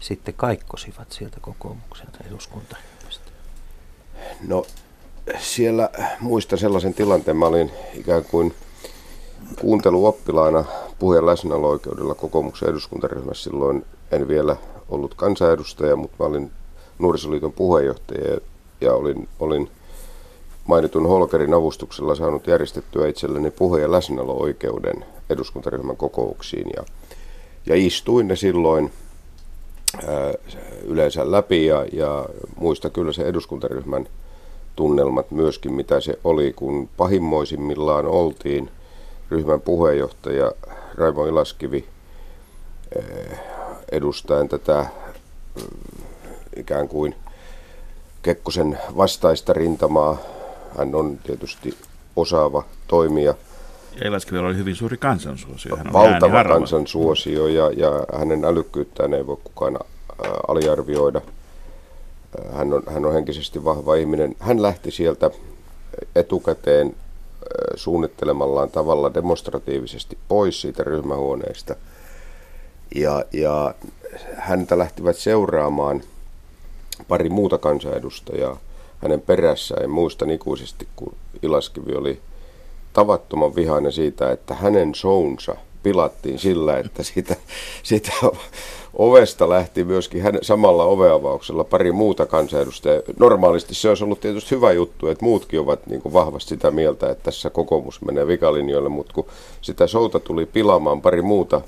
[0.00, 3.30] sitten kaikkosivat sieltä kokoomuksen eduskuntaryhmästä?
[4.46, 4.66] No
[5.38, 8.54] siellä muista sellaisen tilanteen, mä olin ikään kuin
[9.60, 10.64] kuunteluoppilaana
[10.98, 13.50] puheen läsnäolo-oikeudella kokoomuksen eduskuntaryhmässä.
[13.50, 14.56] Silloin en vielä
[14.88, 16.50] ollut kansanedustaja, mutta mä olin
[16.98, 18.38] nuorisoliiton puheenjohtaja
[18.80, 19.70] ja- olin, olin
[20.66, 26.70] mainitun Holkerin avustuksella saanut järjestettyä itselleni puhe- ja läsnäolo-oikeuden eduskuntaryhmän kokouksiin.
[26.76, 26.84] Ja,
[27.66, 28.92] ja istuin ne silloin
[30.08, 30.34] ää,
[30.84, 34.06] yleensä läpi ja, ja muista kyllä se eduskuntaryhmän
[34.76, 38.70] tunnelmat myöskin, mitä se oli, kun pahimmoisimmillaan oltiin
[39.30, 40.52] ryhmän puheenjohtaja
[40.94, 41.84] Raimo Ilaskivi
[42.96, 43.38] eh,
[43.92, 44.86] edustaen tätä
[45.54, 46.04] mm,
[46.56, 47.14] ikään kuin
[48.22, 50.16] Kekkosen vastaista rintamaa.
[50.78, 51.74] Hän on tietysti
[52.16, 53.34] osaava toimija,
[53.94, 55.76] Ja Elaskivellä oli hyvin suuri kansansuosio.
[55.76, 59.78] Hän oli valtava kansansuosio ja, ja hänen älykkyyttään ei voi kukaan
[60.48, 61.20] aliarvioida.
[62.52, 64.36] Hän on, hän on henkisesti vahva ihminen.
[64.38, 65.30] Hän lähti sieltä
[66.16, 66.94] etukäteen
[67.74, 71.76] suunnittelemallaan tavalla demonstratiivisesti pois siitä ryhmähuoneesta.
[72.94, 73.74] Ja, ja
[74.36, 76.02] häntä lähtivät seuraamaan
[77.08, 78.58] pari muuta kansanedustajaa
[78.98, 79.82] hänen perässään.
[79.82, 82.20] En muista ikuisesti, kun Ilaskivi oli
[82.92, 87.36] tavattoman vihainen siitä, että hänen shownsa pilattiin sillä, että siitä,
[87.82, 88.12] siitä
[88.94, 93.02] ovesta lähti myöskin hän, samalla oveavauksella pari muuta kansanedustajaa.
[93.18, 97.10] Normaalisti se olisi ollut tietysti hyvä juttu, että muutkin ovat niin kuin vahvasti sitä mieltä,
[97.10, 99.26] että tässä kokoomus menee vikalinjoille, mutta kun
[99.60, 101.60] sitä showta tuli pilaamaan pari muuta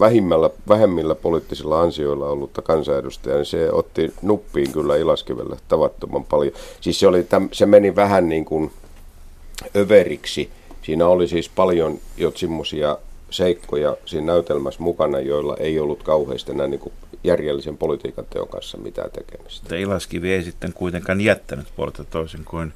[0.00, 6.54] vähimmällä, vähemmillä poliittisilla ansioilla ollutta kansanedustajaa, niin se otti nuppiin kyllä Ilaskivelle tavattoman paljon.
[6.80, 8.70] Siis se, oli, täm, se meni vähän niin kuin
[9.76, 10.50] överiksi.
[10.82, 12.98] Siinä oli siis paljon jo semmoisia
[13.30, 16.92] seikkoja siinä näytelmässä mukana, joilla ei ollut kauheasti enää niin kuin
[17.24, 19.76] järjellisen politiikan teon kanssa mitään tekemistä.
[19.76, 22.72] Ilaskivi ei sitten kuitenkaan jättänyt puolta toisin kuin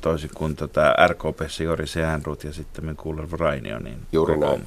[0.00, 4.66] toisin kuin tota RKP Jori Seänrut ja sitten Kuuler Rainio, niin Juuri näin.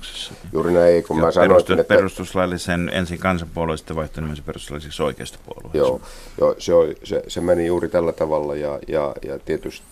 [0.53, 1.95] Juuri näin, kun mä sanoin, perustus, että...
[1.95, 5.77] Perustuslaillisen ensin kansanpuolue, sitten vaihtoi nimensä perustuslailliseksi oikeasta puolueeksi.
[5.77, 6.01] Joo,
[6.37, 9.85] joo se, se, se, meni juuri tällä tavalla ja, ja, ja tietysti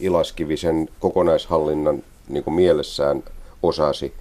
[0.00, 3.22] Ilaskivi sen kokonaishallinnan niin kuin mielessään
[3.62, 4.14] osasi,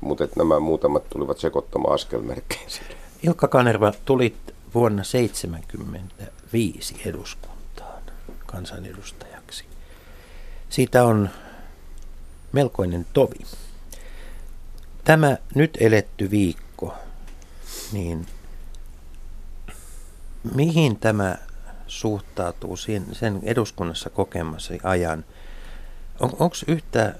[0.00, 2.60] mutta että nämä muutamat tulivat sekoittamaan askelmerkkejä
[3.22, 4.36] Ilkka Kanerva, tulit
[4.74, 8.02] vuonna 1975 eduskuntaan
[8.46, 9.64] kansanedustajaksi.
[10.68, 11.30] Siitä on
[12.52, 13.38] melkoinen tovi.
[15.04, 16.94] Tämä nyt eletty viikko,
[17.92, 18.26] niin
[20.54, 21.38] mihin tämä
[21.90, 25.24] suhtautuu sen eduskunnassa kokemassa ajan?
[26.20, 27.14] On, Onko yhtä,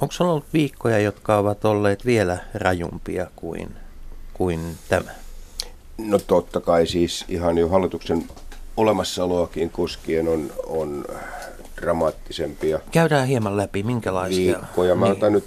[0.00, 3.76] onko ollut viikkoja, jotka ovat olleet vielä rajumpia kuin,
[4.34, 5.10] kuin tämä?
[5.98, 8.24] No totta kai siis ihan jo hallituksen
[8.76, 11.04] olemassaoloakin koskien on, on
[11.80, 12.80] dramaattisempia.
[12.90, 14.58] Käydään hieman läpi, minkälaisia.
[14.58, 14.94] Viikkoja.
[14.94, 15.16] Mä niin.
[15.16, 15.44] otan nyt,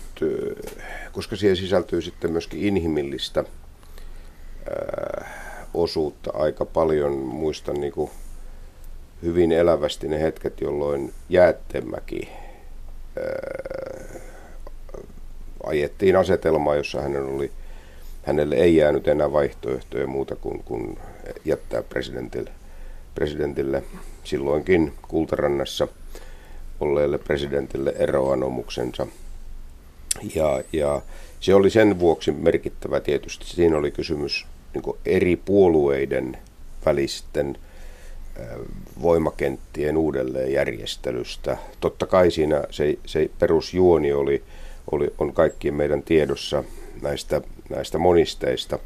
[1.12, 5.30] koska siihen sisältyy sitten myöskin inhimillistä äh,
[5.74, 7.12] osuutta aika paljon.
[7.12, 8.12] Muistan niin kuin
[9.24, 12.30] hyvin elävästi ne hetket, jolloin Jäättemäki
[13.18, 14.22] äh,
[15.64, 17.52] ajettiin asetelmaa, jossa hänen oli,
[18.24, 20.98] hänelle ei jäänyt enää vaihtoehtoja muuta kuin, kuin
[21.46, 22.52] jättää presidentille,
[23.16, 23.84] presidentille
[24.24, 25.88] silloinkin Kultarannassa
[26.80, 29.08] olleelle presidentille eroanomuksensa.
[30.36, 31.02] Ja, ja
[31.40, 33.46] se oli sen vuoksi merkittävä tietysti.
[33.46, 36.38] Siinä oli kysymys niin eri puolueiden
[36.86, 37.58] välisten
[39.02, 41.58] voimakenttien uudelleenjärjestelystä.
[41.80, 44.44] Totta kai siinä se, se perusjuoni oli,
[44.92, 46.64] oli, on kaikkien meidän tiedossa
[47.02, 48.80] näistä, näistä monisteista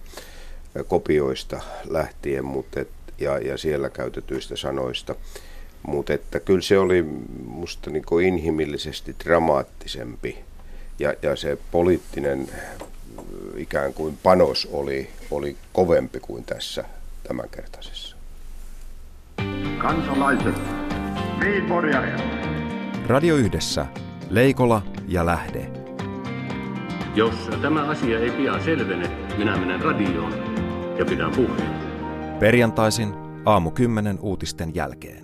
[0.88, 2.90] kopioista lähtien mutta et,
[3.20, 5.16] ja, ja siellä käytetyistä sanoista.
[5.88, 6.14] Mutta
[6.46, 7.04] kyllä se oli
[7.46, 10.38] musta niin inhimillisesti dramaattisempi
[11.00, 12.50] ja, ja se poliittinen
[13.58, 16.84] ikään kuin panos oli, oli kovempi kuin tässä
[17.24, 18.13] tämänkertaisessa.
[19.84, 20.56] Kansalaiset,
[21.40, 21.64] niin
[23.08, 23.86] Radio Yhdessä,
[24.30, 25.72] Leikola ja Lähde.
[27.16, 30.34] Jos tämä asia ei pian selvene, minä menen radioon
[31.00, 31.70] ja pidän puheen.
[32.40, 33.14] Perjantaisin
[33.46, 35.24] aamu 10 uutisten jälkeen.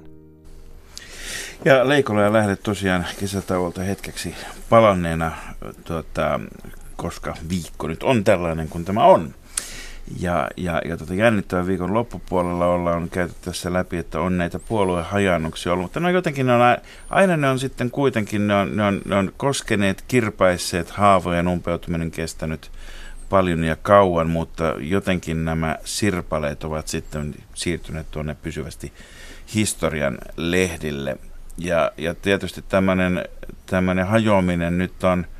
[1.65, 4.35] Ja Leikola ja Lähde tosiaan kesätauolta hetkeksi
[4.69, 5.31] palanneena,
[5.83, 6.39] tuota,
[6.95, 9.33] koska viikko nyt on tällainen kuin tämä on.
[10.17, 15.73] Ja, ja, ja tota jännittävän viikon loppupuolella ollaan käyty tässä läpi, että on näitä puoluehajannuksia
[15.73, 16.61] ollut, mutta no jotenkin ne on,
[17.09, 22.11] aina ne on sitten kuitenkin, ne on, ne on, ne on koskeneet, kirpaisseet, haavojen umpeutuminen
[22.11, 22.71] kestänyt
[23.29, 28.93] paljon ja kauan, mutta jotenkin nämä sirpaleet ovat sitten siirtyneet tuonne pysyvästi
[29.55, 31.17] historian lehdille.
[31.57, 32.63] Ja, ja tietysti
[33.65, 35.25] tämmöinen hajoaminen nyt on–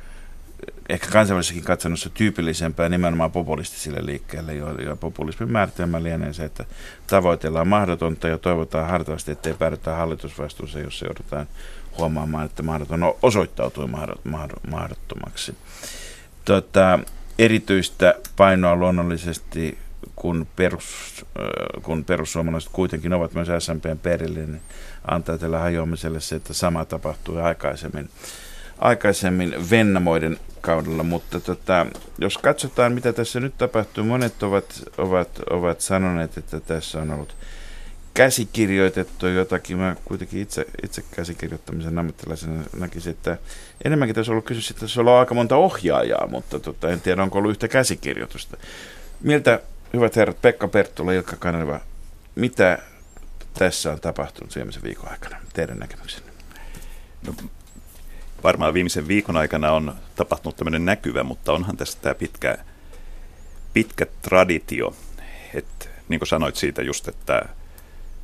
[0.90, 6.64] ehkä kansainvälisessäkin katsannossa tyypillisempää nimenomaan populistisille liikkeelle, ja populismin määritelmä lienee se, että
[7.06, 11.46] tavoitellaan mahdotonta ja toivotaan hartaasti, ettei päädytä hallitusvastuuseen, jos se joudutaan
[11.98, 13.88] huomaamaan, että mahdoton osoittautui
[14.70, 15.54] mahdottomaksi.
[16.44, 16.98] Tota,
[17.38, 19.78] erityistä painoa luonnollisesti,
[20.16, 21.24] kun, perus,
[21.82, 24.62] kun perussuomalaiset kuitenkin ovat myös SMPn perillinen, niin
[25.04, 28.10] antaa tällä hajoamiselle se, että sama tapahtui aikaisemmin
[28.80, 31.86] aikaisemmin Vennamoiden kaudella, mutta tota,
[32.18, 37.36] jos katsotaan, mitä tässä nyt tapahtuu, monet ovat, ovat, ovat sanoneet, että tässä on ollut
[38.14, 39.78] käsikirjoitettu jotakin.
[39.78, 43.38] Mä kuitenkin itse, itse käsikirjoittamisen ammattilaisena näkisin, että
[43.84, 47.00] enemmänkin tässä on ollut kysymys, että tässä on ollut aika monta ohjaajaa, mutta tota, en
[47.00, 48.56] tiedä, onko ollut yhtä käsikirjoitusta.
[49.20, 49.60] Miltä,
[49.94, 51.80] hyvät herrat, Pekka Perttula, Ilkka Kanerva,
[52.34, 52.78] mitä
[53.54, 55.36] tässä on tapahtunut viimeisen viikon aikana?
[55.52, 56.32] Teidän näkemyksenne?
[57.26, 57.34] No,
[58.42, 62.58] varmaan viimeisen viikon aikana on tapahtunut tämmöinen näkyvä, mutta onhan tässä tämä pitkä,
[63.72, 64.94] pitkä traditio.
[65.54, 67.42] että niin kuin sanoit siitä just, että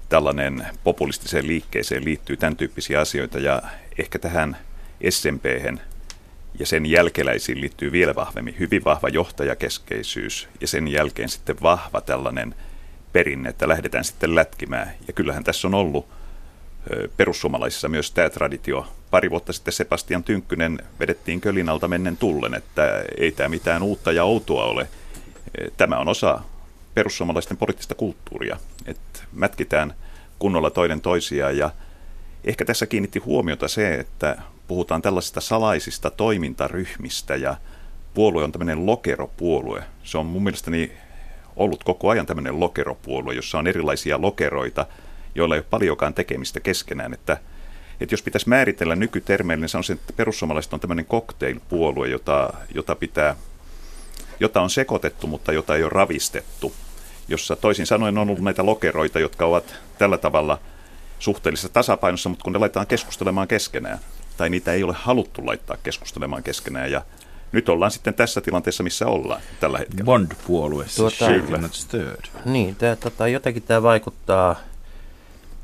[0.09, 3.63] tällainen populistiseen liikkeeseen liittyy tämän tyyppisiä asioita ja
[3.99, 4.57] ehkä tähän
[5.11, 5.45] smp
[6.59, 12.55] ja sen jälkeläisiin liittyy vielä vahvemmin hyvin vahva johtajakeskeisyys ja sen jälkeen sitten vahva tällainen
[13.13, 14.93] perinne, että lähdetään sitten lätkimään.
[15.07, 16.09] Ja kyllähän tässä on ollut
[17.17, 18.89] perussuomalaisissa myös tämä traditio.
[19.11, 24.25] Pari vuotta sitten Sebastian Tynkkynen vedettiin kölinalta mennen tullen, että ei tämä mitään uutta ja
[24.25, 24.89] outoa ole.
[25.77, 26.41] Tämä on osa
[26.95, 29.95] perussuomalaisten poliittista kulttuuria, että mätkitään
[30.39, 31.71] kunnolla toinen toisiaan ja
[32.45, 37.57] ehkä tässä kiinnitti huomiota se, että puhutaan tällaisista salaisista toimintaryhmistä ja
[38.15, 39.85] puolue on tämmöinen lokeropuolue.
[40.05, 40.93] Se on mun mielestäni
[41.57, 44.87] ollut koko ajan tämmöinen lokeropuolue, jossa on erilaisia lokeroita,
[45.35, 47.15] joilla ei ole paljonkaan tekemistä keskenään.
[47.15, 47.37] Että,
[48.01, 52.53] että jos pitäisi määritellä nykytermeillä, niin se on se, että perussuomalaiset on tämmöinen cocktail-puolue, jota,
[52.75, 53.37] jota, pitää,
[54.41, 56.73] jota on sekoitettu, mutta jota ei ole ravistettu.
[57.29, 60.59] Jossa toisin sanoen on ollut näitä lokeroita, jotka ovat tällä tavalla
[61.19, 63.99] suhteellisessa tasapainossa, mutta kun ne laitetaan keskustelemaan keskenään,
[64.37, 67.03] tai niitä ei ole haluttu laittaa keskustelemaan keskenään, ja
[67.53, 70.05] nyt ollaan sitten tässä tilanteessa, missä ollaan tällä hetkellä.
[70.05, 72.25] Bond-puolue, siis Tuota- not stirred.
[72.45, 74.57] Niin, tää, tota, jotenkin tämä vaikuttaa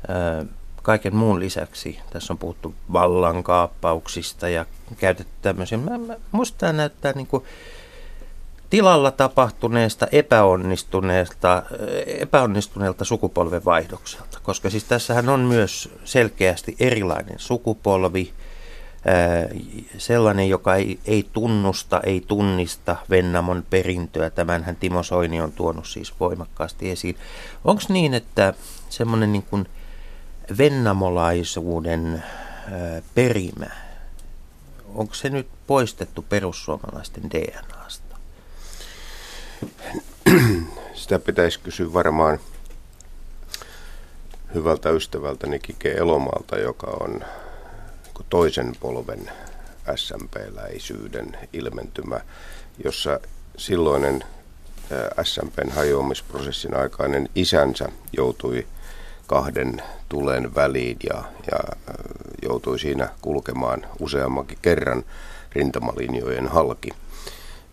[0.07, 0.45] ää,
[0.83, 1.99] kaiken muun lisäksi.
[2.09, 4.65] Tässä on puhuttu vallankaappauksista ja
[4.97, 5.77] käytetty tämmöisiä.
[5.77, 7.43] Mä, mä, musta tämä näyttää niin kuin
[8.69, 11.63] tilalla tapahtuneesta epäonnistuneesta,
[12.05, 14.39] epäonnistuneelta sukupolvenvaihdokselta.
[14.43, 18.33] Koska siis tässähän on myös selkeästi erilainen sukupolvi,
[19.97, 24.29] sellainen, joka ei, ei tunnusta, ei tunnista Vennamon perintöä.
[24.29, 27.17] Tämänhän Timo Soini on tuonut siis voimakkaasti esiin.
[27.65, 28.53] Onko niin, että
[28.89, 29.67] semmoinen niin kuin
[30.57, 32.23] vennamolaisuuden
[32.71, 33.69] ää, perimä,
[34.95, 38.17] onko se nyt poistettu perussuomalaisten DNAsta?
[40.93, 42.39] Sitä pitäisi kysyä varmaan
[44.53, 47.11] hyvältä ystävältäni Kike Elomaalta, joka on
[48.03, 49.31] niin toisen polven
[49.95, 52.19] SMP-läisyyden ilmentymä,
[52.83, 53.19] jossa
[53.57, 54.23] silloinen
[54.91, 58.67] ää, SMPn hajoamisprosessin aikainen isänsä joutui
[59.27, 61.57] kahden tulen väliin ja, ja
[61.87, 61.95] ää,
[62.41, 65.03] joutui siinä kulkemaan useammankin kerran
[65.51, 66.89] rintamalinjojen halki.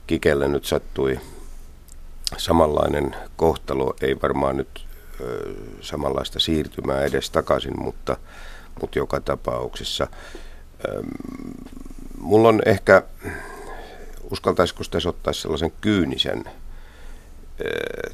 [0.06, 1.20] Kikelle nyt sattui
[2.36, 4.86] samanlainen kohtalo, ei varmaan nyt
[5.20, 8.16] ö, samanlaista siirtymää edes takaisin, mutta,
[8.80, 10.06] mutta joka tapauksessa.
[10.88, 11.02] Ö,
[12.18, 13.02] mulla on ehkä,
[14.30, 16.44] uskaltaisiko tässä ottaa sellaisen kyynisen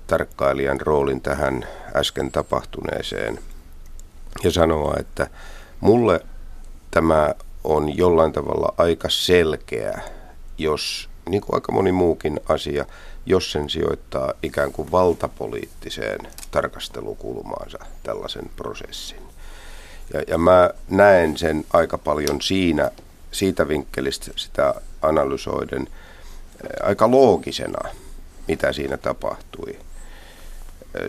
[0.07, 3.39] tarkkailijan roolin tähän äsken tapahtuneeseen
[4.45, 5.27] ja sanoa, että
[5.81, 6.21] mulle
[6.91, 10.01] tämä on jollain tavalla aika selkeä,
[10.59, 12.85] jos niin kuin aika moni muukin asia,
[13.27, 16.19] jos sen sijoittaa ikään kuin valtapoliittiseen
[16.51, 19.23] tarkastelukulmaansa tällaisen prosessin.
[20.15, 22.91] Ja, ja mä näen sen aika paljon siinä,
[23.33, 25.89] siitä vinkkelistä sitä analysoiden
[26.83, 27.89] aika loogisena,
[28.49, 29.79] mitä siinä tapahtui.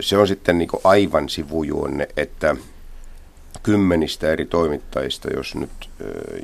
[0.00, 2.56] Se on sitten niin kuin aivan sivujuonne, että
[3.62, 5.90] kymmenistä eri toimittajista, jos nyt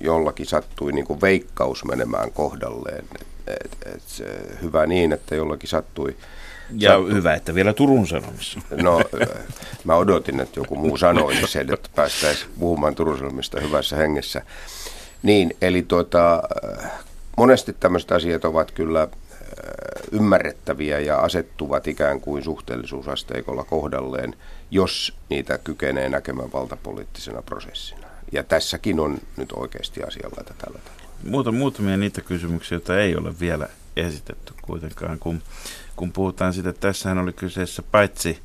[0.01, 3.05] jollakin sattui niin kuin veikkaus menemään kohdalleen,
[3.47, 4.25] et, et, se,
[4.63, 6.17] hyvä niin, että jollakin sattui.
[6.79, 8.61] Ja sattui- hyvä, että vielä Turun Sanomissa.
[8.83, 9.01] No,
[9.85, 14.43] mä odotin, että joku muu sanoisi sen, että päästäisiin puhumaan Turun Sanomista hyvässä hengessä.
[15.23, 16.43] Niin, eli tuota,
[17.37, 19.09] monesti tämmöiset asiat ovat kyllä
[20.13, 24.35] ymmärrettäviä ja asettuvat ikään kuin suhteellisuusasteikolla kohdalleen,
[24.71, 28.07] jos niitä kykenee näkemään valtapoliittisena prosessina.
[28.33, 31.05] Ja tässäkin on nyt oikeasti asianlaita tällä tavalla.
[31.25, 35.43] Muuta, muutamia niitä kysymyksiä, joita ei ole vielä esitetty kuitenkaan, kun,
[35.97, 38.39] kun puhutaan siitä, että tässähän oli kyseessä paitsi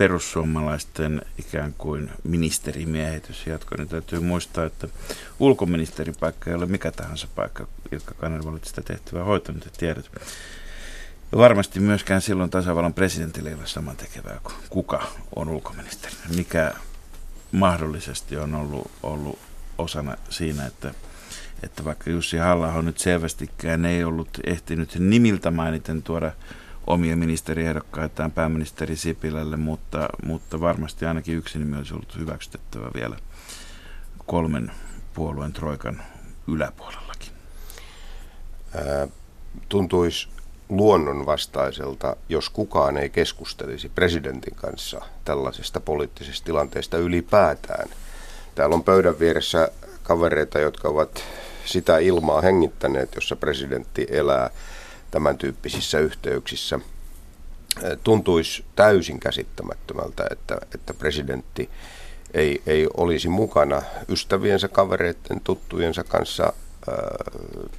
[0.00, 4.88] perussuomalaisten ikään kuin ministerimiehitys jatko, niin täytyy muistaa, että
[5.38, 10.10] ulkoministerin paikka ei ole mikä tahansa paikka, Ilkka Kanerva olet sitä tehtävää hoitanut ja tiedät.
[11.32, 16.14] Ja varmasti myöskään silloin tasavallan presidentille ei ole saman tekevää kuin kuka on ulkoministeri.
[16.36, 16.74] Mikä
[17.52, 19.38] mahdollisesti on ollut, ollut
[19.78, 20.94] osana siinä, että
[21.62, 26.32] että vaikka Jussi halla nyt selvästikään ei ollut ehtinyt nimiltä mainiten tuoda
[26.92, 33.16] omia ministeriehdokkaittaan pääministeri Sipilälle, mutta, mutta varmasti ainakin yksi nimi olisi ollut hyväksytettävä vielä
[34.26, 34.72] kolmen
[35.14, 36.02] puolueen troikan
[36.48, 37.32] yläpuolellakin.
[39.68, 40.28] Tuntuisi
[40.68, 47.88] luonnonvastaiselta, jos kukaan ei keskustelisi presidentin kanssa tällaisesta poliittisesta tilanteesta ylipäätään.
[48.54, 49.68] Täällä on pöydän vieressä
[50.02, 51.24] kavereita, jotka ovat
[51.64, 54.50] sitä ilmaa hengittäneet, jossa presidentti elää
[55.10, 56.80] tämän tyyppisissä yhteyksissä.
[57.84, 61.70] Ää, Tuntuisi täysin käsittämättömältä, että, että presidentti
[62.34, 66.52] ei, ei olisi mukana ystäviensä, kavereiden, tuttujensa kanssa ää,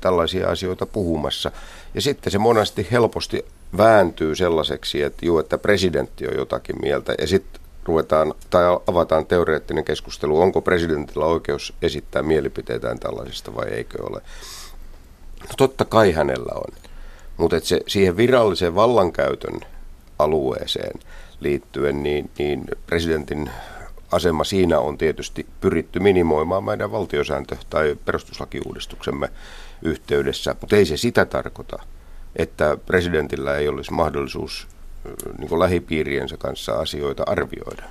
[0.01, 1.51] tällaisia asioita puhumassa.
[1.93, 3.45] Ja sitten se monesti helposti
[3.77, 9.83] vääntyy sellaiseksi, että juu, että presidentti on jotakin mieltä ja sitten ruvetaan tai avataan teoreettinen
[9.83, 14.21] keskustelu, onko presidentillä oikeus esittää mielipiteitään tällaisesta vai eikö ole.
[15.41, 16.80] No totta kai hänellä on,
[17.41, 19.59] mutta se, siihen viralliseen vallankäytön
[20.19, 20.99] alueeseen
[21.39, 23.49] liittyen, niin, niin presidentin
[24.11, 29.29] asema siinä on tietysti pyritty minimoimaan meidän valtiosääntö- tai perustuslakiuudistuksemme
[29.81, 31.79] yhteydessä, mutta ei se sitä tarkoita,
[32.35, 34.67] että presidentillä ei olisi mahdollisuus
[35.37, 37.83] niin lähipiiriensä kanssa asioita arvioida.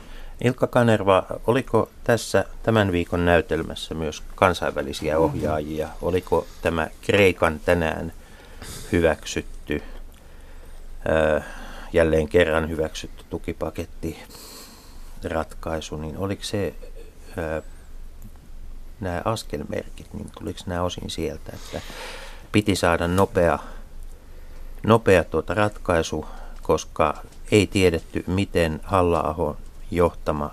[0.45, 5.89] Ilkka Kanerva, oliko tässä tämän viikon näytelmässä myös kansainvälisiä ohjaajia?
[6.03, 8.13] Oliko tämä Kreikan tänään
[8.92, 9.83] hyväksytty,
[11.92, 14.18] jälleen kerran hyväksytty tukipaketti
[15.24, 16.74] ratkaisu, niin oliko se
[19.00, 21.81] nämä askelmerkit, niin tuliko nämä osin sieltä, että
[22.53, 23.59] piti saada nopea,
[24.83, 26.26] nopea tuota ratkaisu,
[26.62, 29.57] koska ei tiedetty, miten halla
[29.90, 30.50] johtama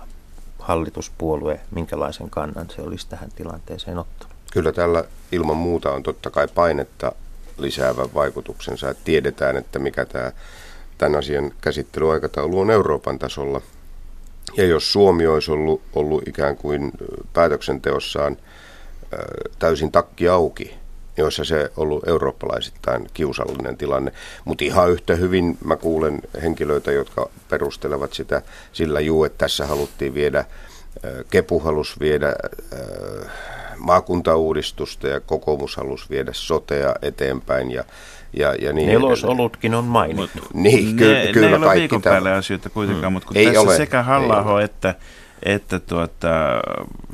[0.58, 4.36] hallituspuolue, minkälaisen kannan se olisi tähän tilanteeseen ottanut.
[4.52, 7.12] Kyllä tällä ilman muuta on totta kai painetta
[7.58, 10.32] lisäävä vaikutuksensa, että tiedetään, että mikä tämä
[10.98, 13.60] tämän asian käsittelyaikataulu on Euroopan tasolla.
[14.56, 16.92] Ja jos Suomi olisi ollut, ollut ikään kuin
[17.32, 18.36] päätöksenteossaan
[19.58, 20.74] täysin takki auki,
[21.16, 24.12] joissa se ollut eurooppalaisittain kiusallinen tilanne.
[24.44, 28.42] Mutta ihan yhtä hyvin mä kuulen henkilöitä, jotka perustelevat sitä
[28.72, 30.44] sillä juu, että tässä haluttiin viedä,
[31.30, 32.34] Kepu halusi viedä
[33.78, 37.84] maakuntauudistusta ja kokoomus halusi viedä sotea eteenpäin ja
[38.32, 40.42] ja, ja niin Nelosolutkin on mainittu.
[40.54, 43.14] Niin, ky- ne, kyllä ne ei kaikki päälle asioita kuitenkaan, mm.
[43.14, 44.94] mutta kun ei tässä ole, sekä halla että,
[45.42, 46.28] että tuota,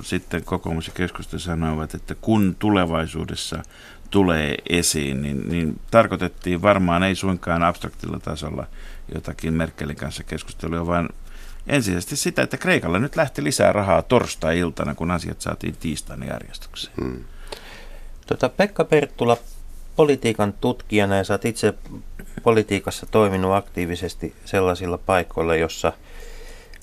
[0.03, 3.63] sitten kokoomus ja keskusta sanoivat, että kun tulevaisuudessa
[4.11, 8.67] tulee esiin, niin, niin tarkoitettiin varmaan ei suinkaan abstraktilla tasolla
[9.15, 11.09] jotakin Merkelin kanssa keskustelua, vaan
[11.67, 16.95] ensisijaisesti sitä, että Kreikalla nyt lähti lisää rahaa torstai-iltana, kun asiat saatiin tiistaina järjestykseen.
[17.01, 17.25] Hmm.
[18.27, 19.37] Tota, Pekka Perttula,
[19.97, 21.75] politiikan tutkijana ja oot itse
[22.43, 25.93] politiikassa toiminut aktiivisesti sellaisilla paikoilla, jossa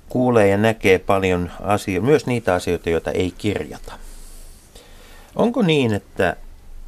[0.09, 3.93] kuulee ja näkee paljon asioita, myös niitä asioita, joita ei kirjata.
[5.35, 6.35] Onko niin, että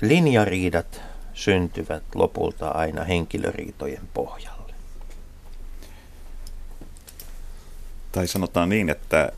[0.01, 1.01] linjariidat
[1.33, 4.52] syntyvät lopulta aina henkilöriitojen pohjalle?
[8.13, 9.31] Tai sanotaan niin, että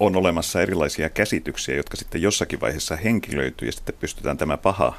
[0.00, 4.94] on olemassa erilaisia käsityksiä, jotka sitten jossakin vaiheessa henkilöityy ja sitten pystytään tämä paha,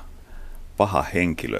[0.78, 1.60] paha henkilö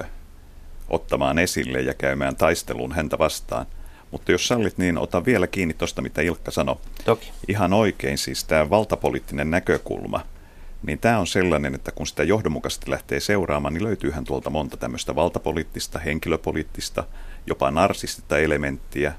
[0.88, 3.66] ottamaan esille ja käymään taisteluun häntä vastaan.
[4.10, 6.76] Mutta jos sallit, niin ota vielä kiinni tuosta, mitä Ilkka sanoi.
[7.04, 7.32] Toki.
[7.48, 10.20] Ihan oikein, siis tämä valtapoliittinen näkökulma–
[10.82, 15.14] niin tämä on sellainen, että kun sitä johdonmukaisesti lähtee seuraamaan, niin löytyyhän tuolta monta tämmöistä
[15.14, 17.04] valtapoliittista, henkilöpoliittista,
[17.46, 19.12] jopa narsistista elementtiä,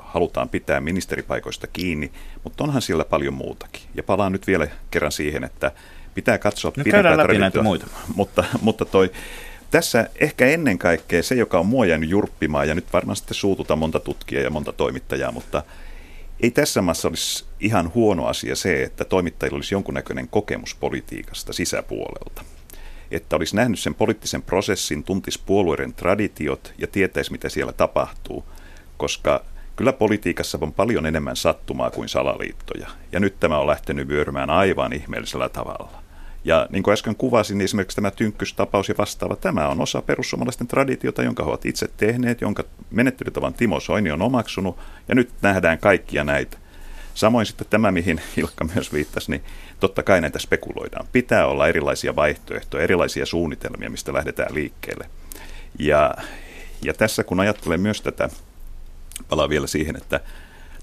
[0.00, 2.12] halutaan pitää ministeripaikoista kiinni,
[2.44, 3.82] mutta onhan siellä paljon muutakin.
[3.94, 5.72] Ja palaan nyt vielä kerran siihen, että
[6.14, 7.86] pitää katsoa no, pidempää läpi näitä muita.
[8.14, 9.10] Mutta, mutta toi,
[9.70, 13.76] tässä ehkä ennen kaikkea se, joka on mua jäänyt jurppimaan, ja nyt varmaan sitten suututa
[13.76, 15.62] monta tutkijaa ja monta toimittajaa, mutta–
[16.40, 22.44] ei tässä maassa olisi ihan huono asia se, että toimittajilla olisi jonkunnäköinen kokemus politiikasta sisäpuolelta.
[23.10, 28.44] Että olisi nähnyt sen poliittisen prosessin, tuntisi puolueiden traditiot ja tietäisi, mitä siellä tapahtuu.
[28.96, 29.44] Koska
[29.76, 32.88] kyllä politiikassa on paljon enemmän sattumaa kuin salaliittoja.
[33.12, 36.02] Ja nyt tämä on lähtenyt vyörymään aivan ihmeellisellä tavalla.
[36.44, 40.66] Ja niin kuin äsken kuvasin, niin esimerkiksi tämä tynkkystapaus ja vastaava, tämä on osa perussuomalaisten
[40.66, 45.78] traditiota, jonka he ovat itse tehneet, jonka menettelytavan Timo Soini on omaksunut, ja nyt nähdään
[45.78, 46.56] kaikkia näitä.
[47.14, 49.42] Samoin sitten tämä, mihin Ilkka myös viittasi, niin
[49.80, 51.06] totta kai näitä spekuloidaan.
[51.12, 55.10] Pitää olla erilaisia vaihtoehtoja, erilaisia suunnitelmia, mistä lähdetään liikkeelle.
[55.78, 56.14] Ja,
[56.82, 58.28] ja tässä kun ajattelen myös tätä,
[59.28, 60.20] palaan vielä siihen, että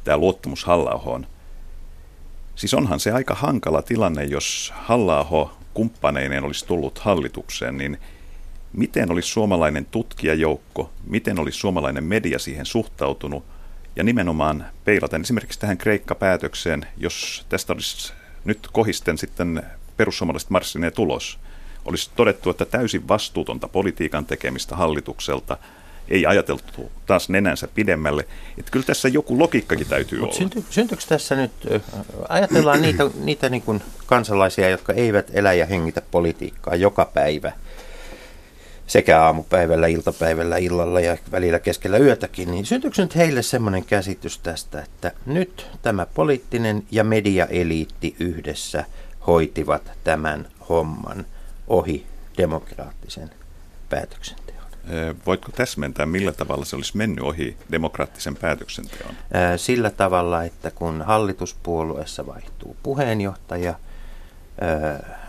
[0.04, 1.26] tämä luottamus halla
[2.56, 7.98] Siis onhan se aika hankala tilanne, jos halla kumppaneineen olisi tullut hallitukseen, niin
[8.74, 13.44] miten olisi suomalainen tutkijajoukko, miten olisi suomalainen media siihen suhtautunut,
[13.96, 18.14] ja nimenomaan peilaten esimerkiksi tähän Kreikka-päätökseen, jos tästä olisi
[18.46, 19.64] nyt kohisten sitten
[19.98, 21.40] perussuomalaiset marssineet tulos,
[21.86, 25.58] olisi todettu, että täysin vastuutonta politiikan tekemistä hallitukselta–
[26.10, 28.26] ei ajateltu taas nenänsä pidemmälle.
[28.58, 30.38] Että kyllä tässä joku logiikkakin täytyy Mut olla.
[30.38, 31.52] Synty, syntyykö tässä nyt,
[32.30, 37.52] ajatellaan niitä, niitä niin kuin kansalaisia, jotka eivät elä ja hengitä politiikkaa joka päivä,
[38.88, 44.82] sekä aamupäivällä, iltapäivällä, illalla ja välillä keskellä yötäkin, niin syntyykö nyt heille semmoinen käsitys tästä,
[44.82, 48.86] että nyt tämä poliittinen ja mediaeliitti yhdessä
[49.28, 51.26] hoitivat tämän homman
[51.68, 52.06] ohi
[52.38, 53.30] demokraattisen
[53.90, 54.44] päätöksen?
[55.26, 59.16] Voitko täsmentää, millä tavalla se olisi mennyt ohi demokraattisen päätöksenteon?
[59.58, 63.74] Sillä tavalla, että kun hallituspuolueessa vaihtuu puheenjohtaja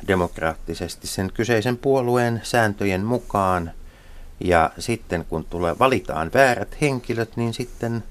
[0.08, 3.70] demokraattisesti sen kyseisen puolueen sääntöjen mukaan,
[4.40, 8.04] ja sitten kun tulee, valitaan väärät henkilöt, niin sitten,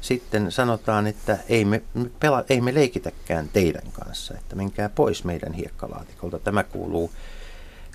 [0.00, 1.82] sitten sanotaan, että ei me,
[2.20, 6.38] pela, ei me leikitäkään teidän kanssa, että menkää pois meidän hiekkalaatikolta.
[6.38, 7.10] Tämä kuuluu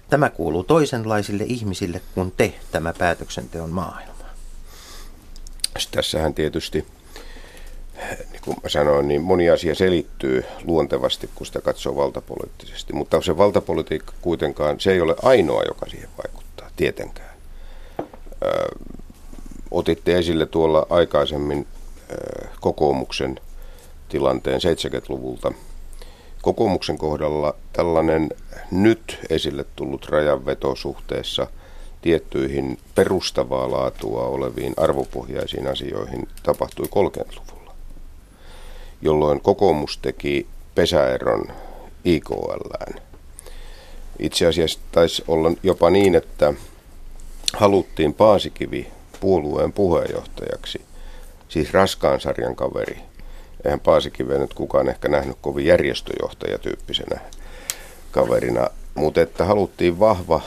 [0.09, 4.13] Tämä kuuluu toisenlaisille ihmisille kuin te, tämä päätöksenteon maailma.
[5.91, 6.85] Tässähän tietysti,
[8.31, 12.93] niin kuin mä sanoin, niin moni asia selittyy luontevasti, kun sitä katsoo valtapoliittisesti.
[12.93, 17.33] Mutta se valtapolitiikka kuitenkaan, se ei ole ainoa, joka siihen vaikuttaa, tietenkään.
[17.99, 18.05] Ö,
[19.71, 21.67] otitte esille tuolla aikaisemmin
[22.11, 23.39] ö, kokoomuksen
[24.09, 25.53] tilanteen 70-luvulta.
[26.43, 28.29] Kokoomuksen kohdalla tällainen
[28.71, 31.47] nyt esille tullut rajanveto suhteessa
[32.01, 37.75] tiettyihin perustavaa laatua oleviin arvopohjaisiin asioihin tapahtui 30-luvulla,
[39.01, 41.45] jolloin kokoomus teki pesäeron
[42.05, 43.01] IKLään.
[44.19, 46.53] Itse asiassa taisi olla jopa niin, että
[47.53, 48.87] haluttiin Paasikivi
[49.19, 50.81] puolueen puheenjohtajaksi,
[51.49, 53.12] siis raskaan sarjan kaveri.
[53.65, 57.19] Eihän Paasikiveä nyt kukaan ehkä nähnyt kovin järjestöjohtajatyyppisenä
[58.11, 60.41] kaverina, mutta että haluttiin vahva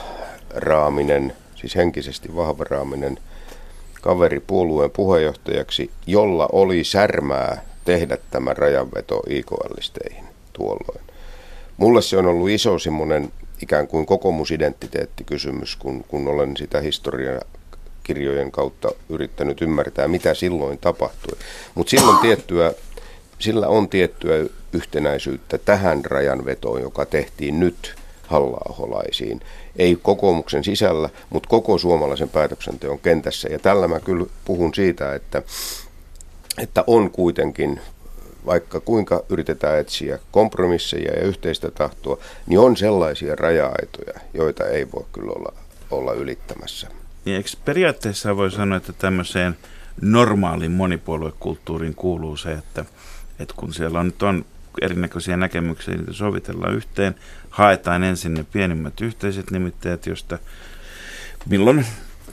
[0.55, 3.19] raaminen, siis henkisesti vahva raaminen
[4.03, 11.01] kaveri puolueen puheenjohtajaksi, jolla oli särmää tehdä tämä rajanveto IKL-listeihin tuolloin.
[11.77, 18.89] Mulle se on ollut iso semmoinen ikään kuin kokoomusidentiteettikysymys, kun, kun olen sitä historiakirjojen kautta
[19.09, 21.39] yrittänyt ymmärtää, mitä silloin tapahtui.
[21.75, 22.75] Mutta silloin tiettyä,
[23.39, 27.95] sillä on tiettyä yhtenäisyyttä tähän rajanvetoon, joka tehtiin nyt
[28.27, 29.01] halla
[29.77, 33.49] Ei kokoomuksen sisällä, mutta koko suomalaisen päätöksenteon kentässä.
[33.49, 35.43] Ja tällä mä kyllä puhun siitä, että,
[36.59, 37.81] että on kuitenkin
[38.47, 45.05] vaikka kuinka yritetään etsiä kompromisseja ja yhteistä tahtoa, niin on sellaisia raja-aitoja, joita ei voi
[45.13, 45.53] kyllä olla,
[45.91, 46.89] olla ylittämässä.
[47.25, 49.57] Niin eikö periaatteessa voi sanoa, että tämmöiseen
[50.01, 52.85] normaaliin monipuoluekulttuuriin kuuluu se, että,
[53.39, 54.45] että kun siellä on, nyt on
[54.83, 57.15] erinäköisiä näkemyksiä, niitä sovitellaan yhteen,
[57.51, 60.39] haetaan ensin ne pienimmät yhteiset nimittäjät, josta
[61.47, 61.87] milloin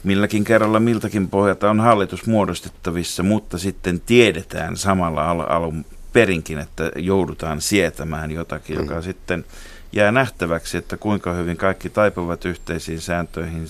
[0.03, 6.91] milläkin kerralla miltäkin pohjalta on hallitus muodostettavissa, mutta sitten tiedetään samalla al- alun perinkin, että
[6.95, 9.01] joudutaan sietämään jotakin, joka mm.
[9.01, 9.45] sitten
[9.91, 13.67] jää nähtäväksi, että kuinka hyvin kaikki taipuvat yhteisiin sääntöihin.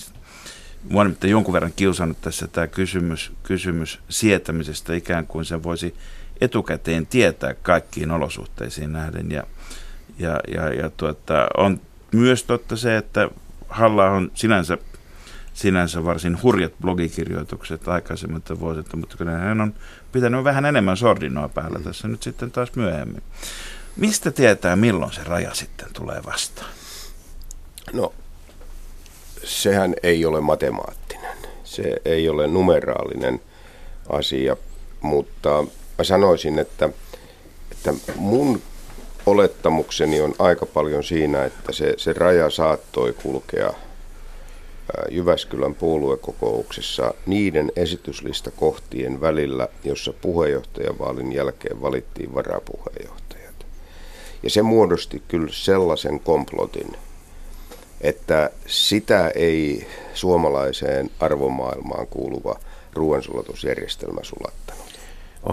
[0.90, 5.94] Mua on jonkun verran kiusannut tässä tämä kysymys, kysymys sietämisestä, ikään kuin se voisi
[6.40, 9.30] etukäteen tietää kaikkiin olosuhteisiin nähden.
[9.30, 9.42] Ja,
[10.18, 11.80] ja, ja, ja tuota, on
[12.12, 13.28] myös totta se, että
[13.68, 14.78] Halla on sinänsä,
[15.54, 19.74] sinänsä varsin hurjat blogikirjoitukset aikaisemmin vuosilta, mutta kyllä hän on
[20.12, 21.84] pitänyt vähän enemmän sordinoa päällä mm.
[21.84, 23.22] tässä nyt sitten taas myöhemmin.
[23.96, 26.70] Mistä tietää, milloin se raja sitten tulee vastaan?
[27.92, 28.14] No,
[29.44, 31.36] sehän ei ole matemaattinen.
[31.64, 33.40] Se ei ole numeraalinen
[34.08, 34.56] asia,
[35.00, 35.64] mutta
[35.98, 36.88] mä sanoisin, että,
[37.72, 38.62] että mun
[39.26, 43.72] olettamukseni on aika paljon siinä, että se, se raja saattoi kulkea
[45.10, 53.66] Jyväskylän puoluekokouksessa niiden esityslistakohtien välillä, jossa puheenjohtajavaalin jälkeen valittiin varapuheenjohtajat.
[54.42, 56.96] Ja se muodosti kyllä sellaisen komplotin,
[58.00, 62.60] että sitä ei suomalaiseen arvomaailmaan kuuluva
[62.92, 64.83] ruoansulatusjärjestelmä sulattanut.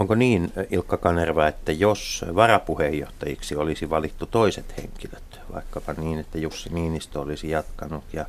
[0.00, 6.70] Onko niin, Ilkka Kanerva, että jos varapuheenjohtajiksi olisi valittu toiset henkilöt, vaikkapa niin, että Jussi
[6.72, 8.26] Niinistö olisi jatkanut ja,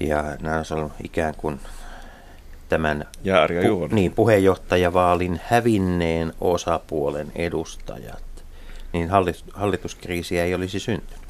[0.00, 1.60] ja nämä olisi ollut ikään kuin
[2.68, 8.24] tämän ja Arja pu, niin, puheenjohtajavaalin hävinneen osapuolen edustajat,
[8.92, 9.08] niin
[9.52, 11.26] hallituskriisiä ei olisi syntynyt?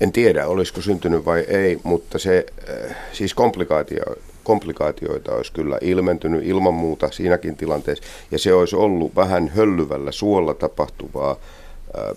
[0.00, 2.46] En tiedä, olisiko syntynyt vai ei, mutta se
[2.90, 4.02] äh, siis komplikaatio,
[4.44, 10.54] komplikaatioita olisi kyllä ilmentynyt ilman muuta siinäkin tilanteessa, ja se olisi ollut vähän höllyvällä suolla
[10.54, 11.36] tapahtuvaa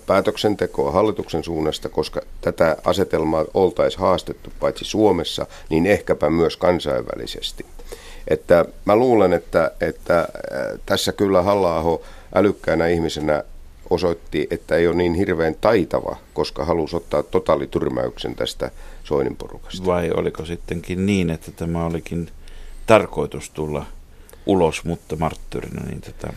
[0.06, 7.66] päätöksentekoa hallituksen suunnasta, koska tätä asetelmaa oltaisiin haastettu paitsi Suomessa, niin ehkäpä myös kansainvälisesti.
[8.28, 10.28] Että mä luulen, että, että
[10.86, 12.00] tässä kyllä halla
[12.34, 13.44] älykkäänä ihmisenä
[13.90, 18.70] osoitti, että ei ole niin hirveän taitava, koska halusi ottaa totaalityrmäyksen tästä
[19.04, 19.86] Soinin porukasta.
[19.86, 22.30] Vai oliko sittenkin niin, että tämä olikin
[22.86, 23.86] tarkoitus tulla
[24.46, 26.32] ulos, mutta marttyrina, niin tätä,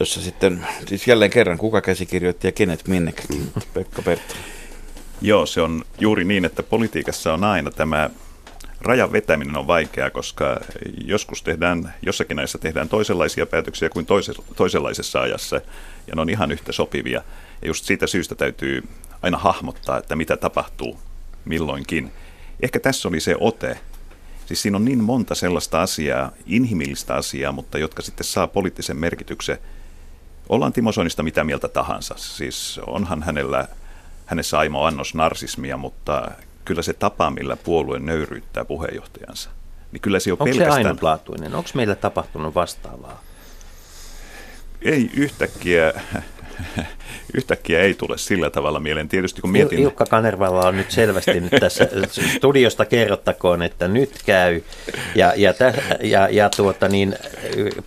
[0.00, 4.34] jossa sitten, siis jälleen kerran, kuka käsikirjoitti ja kenet minnekin, Pekka Pertta.
[5.20, 8.10] Joo, se on juuri niin, että politiikassa on aina tämä
[8.80, 10.60] rajan vetäminen on vaikeaa, koska
[11.04, 14.06] joskus tehdään, jossakin näissä tehdään toisenlaisia päätöksiä kuin
[14.56, 15.60] toisenlaisessa ajassa,
[16.06, 17.22] ja ne on ihan yhtä sopivia.
[17.62, 18.88] Ja just siitä syystä täytyy
[19.22, 20.98] aina hahmottaa, että mitä tapahtuu
[21.44, 22.12] milloinkin.
[22.62, 23.78] Ehkä tässä oli se ote.
[24.46, 29.58] Siis siinä on niin monta sellaista asiaa, inhimillistä asiaa, mutta jotka sitten saa poliittisen merkityksen.
[30.48, 32.14] Ollaan Timo Soinista mitä mieltä tahansa.
[32.18, 33.68] Siis onhan hänellä,
[34.26, 36.30] hänessä aimo annos narsismia, mutta
[36.64, 39.50] kyllä se tapa, millä puolue nöyryyttää puheenjohtajansa,
[39.92, 40.82] niin kyllä se on Onko pelkästään...
[40.82, 41.54] se ainutlaatuinen?
[41.54, 43.22] Onko meillä tapahtunut vastaavaa?
[44.84, 45.92] Ei yhtäkkiä,
[47.36, 49.08] yhtäkkiä ei tule sillä tavalla mieleen.
[49.08, 49.78] Tietysti kun mietin...
[49.78, 51.88] Ilkka Kanervalla on nyt selvästi nyt tässä
[52.36, 54.62] studiosta kerrottakoon, että nyt käy.
[55.14, 57.16] Ja, ja, tä, ja, ja tuota niin,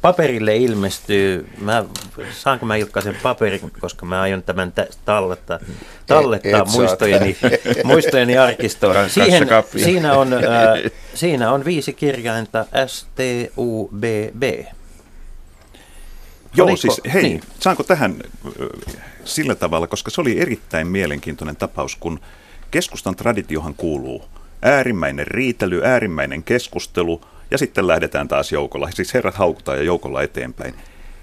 [0.01, 1.85] paperille ilmestyy, mä,
[2.31, 5.59] saanko mä Ilkka sen paperin, koska mä aion tämän tä, talletta,
[6.07, 7.37] tallettaa et, et muistojeni,
[7.83, 9.09] muistojeni arkistoon.
[9.09, 10.41] Siihen, siinä, on, äh,
[11.13, 13.19] siinä on viisi kirjainta S, T,
[13.57, 14.03] U, B,
[14.39, 14.43] B.
[16.55, 17.41] Joo, Oliko, siis hei, niin.
[17.59, 18.15] saanko tähän
[19.23, 22.19] sillä tavalla, koska se oli erittäin mielenkiintoinen tapaus, kun
[22.71, 24.25] keskustan traditiohan kuuluu
[24.61, 27.21] äärimmäinen riitely, äärimmäinen keskustelu
[27.51, 28.91] ja sitten lähdetään taas joukolla.
[28.91, 30.73] Siis herrat haukutaan ja joukolla eteenpäin.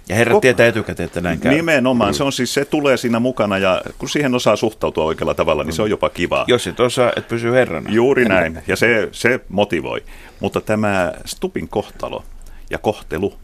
[0.09, 1.55] Ja herrat Kok- tietää etukäteen, että näin käy.
[1.55, 5.65] Nimenomaan, se on siis, se tulee siinä mukana ja kun siihen osaa suhtautua oikealla tavalla,
[5.65, 6.45] niin se on jopa kivaa.
[6.49, 7.91] Jos et osaa, et pysy herrana.
[7.91, 10.03] Juuri näin, ja se, se motivoi.
[10.41, 12.25] Mutta tämä Stupin kohtalo
[12.71, 13.35] ja kohtelu,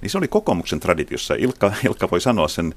[0.00, 1.34] niin se oli kokoomuksen traditiossa.
[1.34, 2.74] Ilkka, Ilkka voi sanoa sen,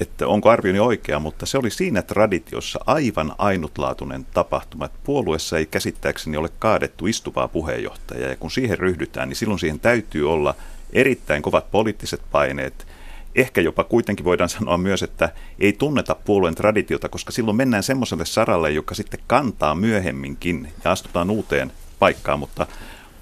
[0.00, 5.66] että onko arvioni oikea, mutta se oli siinä traditiossa aivan ainutlaatuinen tapahtuma, että puolueessa ei
[5.66, 10.54] käsittääkseni ole kaadettu istuvaa puheenjohtajaa, ja kun siihen ryhdytään, niin silloin siihen täytyy olla
[10.92, 12.86] erittäin kovat poliittiset paineet.
[13.34, 18.26] Ehkä jopa kuitenkin voidaan sanoa myös, että ei tunneta puolueen traditiota, koska silloin mennään semmoiselle
[18.26, 22.66] saralle, joka sitten kantaa myöhemminkin ja astutaan uuteen paikkaan, mutta,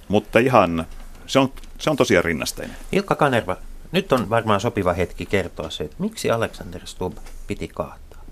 [0.08, 0.86] mutta ihan
[1.26, 2.76] se on se on tosiaan rinnasteinen.
[2.92, 3.56] Ilkka Kanerva,
[3.92, 8.24] nyt on varmaan sopiva hetki kertoa se, että miksi Alexander Stubb piti kaataa?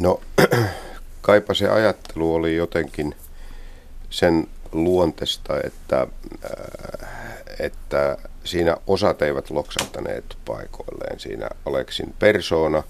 [0.00, 0.20] No,
[1.20, 3.14] kaipa se ajattelu oli jotenkin
[4.10, 6.06] sen luonteesta, että,
[6.44, 7.08] äh,
[7.58, 11.20] että siinä osat eivät loksahtaneet paikoilleen.
[11.20, 12.82] Siinä Aleksin persoona,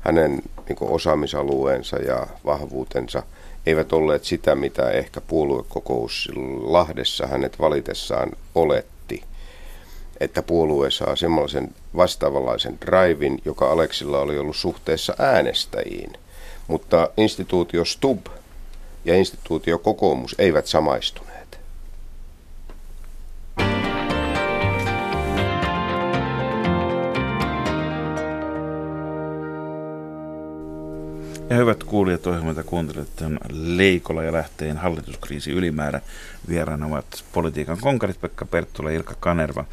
[0.00, 3.22] hänen niin osaamisalueensa ja vahvuutensa–
[3.66, 6.28] eivät olleet sitä, mitä ehkä puoluekokous
[6.60, 9.22] Lahdessa hänet valitessaan oletti.
[10.20, 16.12] Että puolue saa semmoisen vastaavanlaisen drivin, joka Aleksilla oli ollut suhteessa äänestäjiin.
[16.68, 18.26] Mutta instituutio Stub
[19.04, 21.39] ja instituutio kokoomus eivät samaistuneet.
[31.50, 36.00] Ja hyvät kuulijat, ohjelmalta kuuntelette Leikola ja lähteen hallituskriisi ylimäärä.
[36.48, 39.64] Vieraana ovat politiikan konkarit Pekka Perttula ja Ilkka Kanerva.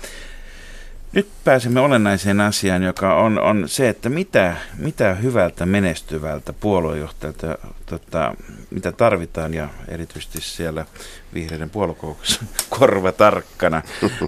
[1.13, 8.35] Nyt pääsemme olennaiseen asiaan, joka on, on se, että mitä, mitä hyvältä menestyvältä puoluejohtajalta, tota,
[8.69, 10.85] mitä tarvitaan ja erityisesti siellä
[11.33, 12.43] vihreiden puoluekokouksessa
[12.79, 13.81] korva tarkkana,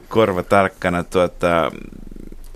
[0.08, 1.72] korva tarkkana tuota,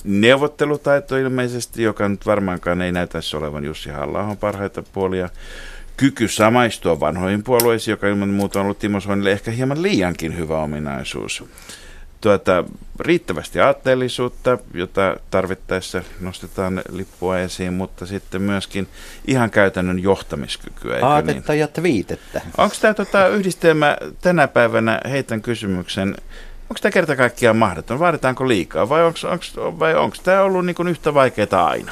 [0.03, 5.29] neuvottelutaito ilmeisesti, joka nyt varmaankaan ei näytäisi olevan Jussi halla parhaita puolia.
[5.97, 10.57] Kyky samaistua vanhoihin puolueisiin, joka ilman muuta on ollut Timo Soinille ehkä hieman liiankin hyvä
[10.57, 11.43] ominaisuus.
[12.21, 12.63] Tuota,
[12.99, 18.87] riittävästi aatteellisuutta, jota tarvittaessa nostetaan lippua esiin, mutta sitten myöskin
[19.27, 20.99] ihan käytännön johtamiskykyä.
[21.01, 21.59] Aatetta niin?
[21.59, 22.41] ja twiitettä.
[22.57, 26.15] Onko tämä tota, yhdistelmä tänä päivänä, heitän kysymyksen,
[26.73, 27.99] onko tämä kerta kaikkiaan mahdoton?
[27.99, 29.19] Vaaditaanko liikaa vai onko,
[29.79, 29.93] vai
[30.23, 31.91] tämä ollut niin yhtä vaikeaa aina?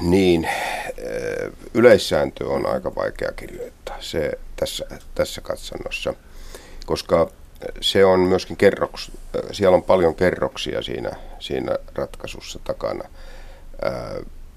[0.00, 0.48] Niin,
[1.74, 4.84] yleissääntö on aika vaikea kirjoittaa se tässä,
[5.14, 6.14] tässä katsannossa,
[6.86, 7.30] koska
[7.80, 9.10] se on myöskin kerroks,
[9.52, 13.04] siellä on paljon kerroksia siinä, siinä ratkaisussa takana.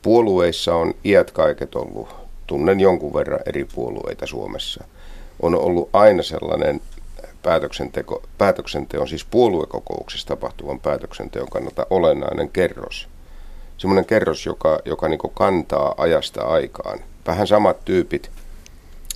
[0.01, 2.15] Puolueissa on iät kaiket ollut,
[2.47, 4.83] tunnen jonkun verran eri puolueita Suomessa.
[5.41, 6.81] On ollut aina sellainen
[7.45, 13.07] päätöksenteko, päätöksenteon, siis puoluekokouksessa tapahtuvan päätöksenteon kannalta olennainen kerros.
[13.77, 16.99] Semmoinen kerros, joka, joka niin kantaa ajasta aikaan.
[17.27, 18.31] Vähän samat tyypit,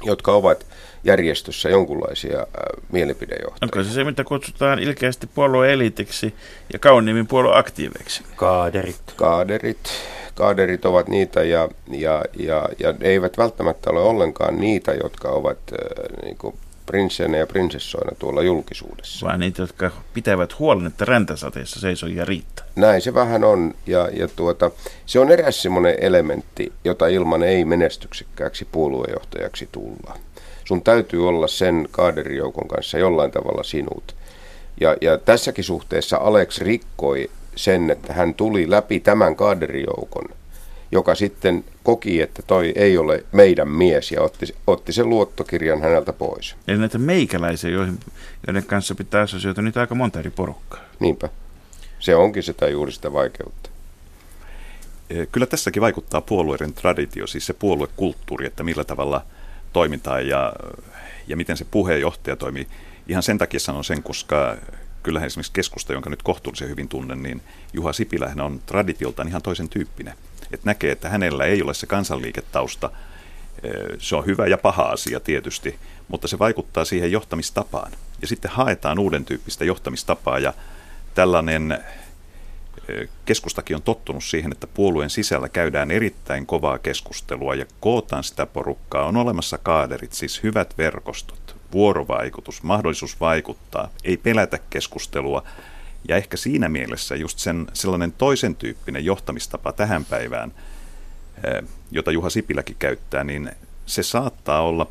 [0.03, 0.65] jotka ovat
[1.03, 2.45] järjestössä jonkunlaisia äh,
[2.91, 3.59] mielipidejohtajia.
[3.61, 6.33] Onko se se, mitä kutsutaan ilkeästi puolueelitiksi
[6.73, 8.23] ja kauniimmin puolueaktiiveiksi?
[8.35, 9.01] Kaaderit.
[9.15, 9.89] Kaaderit.
[10.35, 16.23] Kaaderit ovat niitä ja, ja, ja, ja eivät välttämättä ole ollenkaan niitä, jotka ovat äh,
[16.23, 16.55] niin kuin
[16.89, 19.25] prinsseinä ja prinsessoina tuolla julkisuudessa.
[19.25, 22.65] Vai niitä, jotka pitävät huolen, että räntäsateessa ja riittää.
[22.75, 23.75] Näin se vähän on.
[23.87, 24.71] Ja, ja tuota,
[25.05, 30.17] se on eräs semmoinen elementti, jota ilman ei menestyksekkääksi puoluejohtajaksi tulla.
[30.65, 34.15] Sun täytyy olla sen kaaderijoukon kanssa jollain tavalla sinut.
[34.81, 40.25] Ja, ja tässäkin suhteessa Alex rikkoi sen, että hän tuli läpi tämän kaaderijoukon–
[40.91, 46.13] joka sitten koki, että toi ei ole meidän mies ja otti, otti sen luottokirjan häneltä
[46.13, 46.55] pois.
[46.67, 47.99] Eli näitä meikäläisiä, joihin,
[48.47, 50.79] joiden kanssa pitää asioita, niitä aika monta eri porukkaa.
[50.99, 51.29] Niinpä.
[51.99, 53.69] Se onkin sitä juuri sitä vaikeutta.
[55.09, 59.25] Eh, kyllä tässäkin vaikuttaa puolueiden traditio, siis se puoluekulttuuri, että millä tavalla
[59.73, 60.53] toimitaan ja,
[61.27, 62.67] ja miten se puheenjohtaja toimii.
[63.07, 64.57] Ihan sen takia sanon sen, koska
[65.03, 67.41] kyllähän esimerkiksi keskusta, jonka nyt kohtuullisen hyvin tunnen, niin
[67.73, 70.13] Juha Sipilähän on traditioltaan ihan toisen tyyppinen.
[70.51, 72.91] Että näkee, että hänellä ei ole se kansanliiketausta.
[73.97, 77.91] Se on hyvä ja paha asia tietysti, mutta se vaikuttaa siihen johtamistapaan.
[78.21, 80.53] Ja sitten haetaan uuden tyyppistä johtamistapaa ja
[81.15, 81.83] tällainen
[83.25, 89.05] keskustakin on tottunut siihen, että puolueen sisällä käydään erittäin kovaa keskustelua ja kootaan sitä porukkaa.
[89.05, 95.43] On olemassa kaaderit, siis hyvät verkostot, vuorovaikutus, mahdollisuus vaikuttaa, ei pelätä keskustelua.
[96.07, 100.53] Ja ehkä siinä mielessä just sen sellainen toisen tyyppinen johtamistapa tähän päivään,
[101.43, 103.51] eh, jota Juha Sipiläkin käyttää, niin
[103.85, 104.87] se saattaa olla,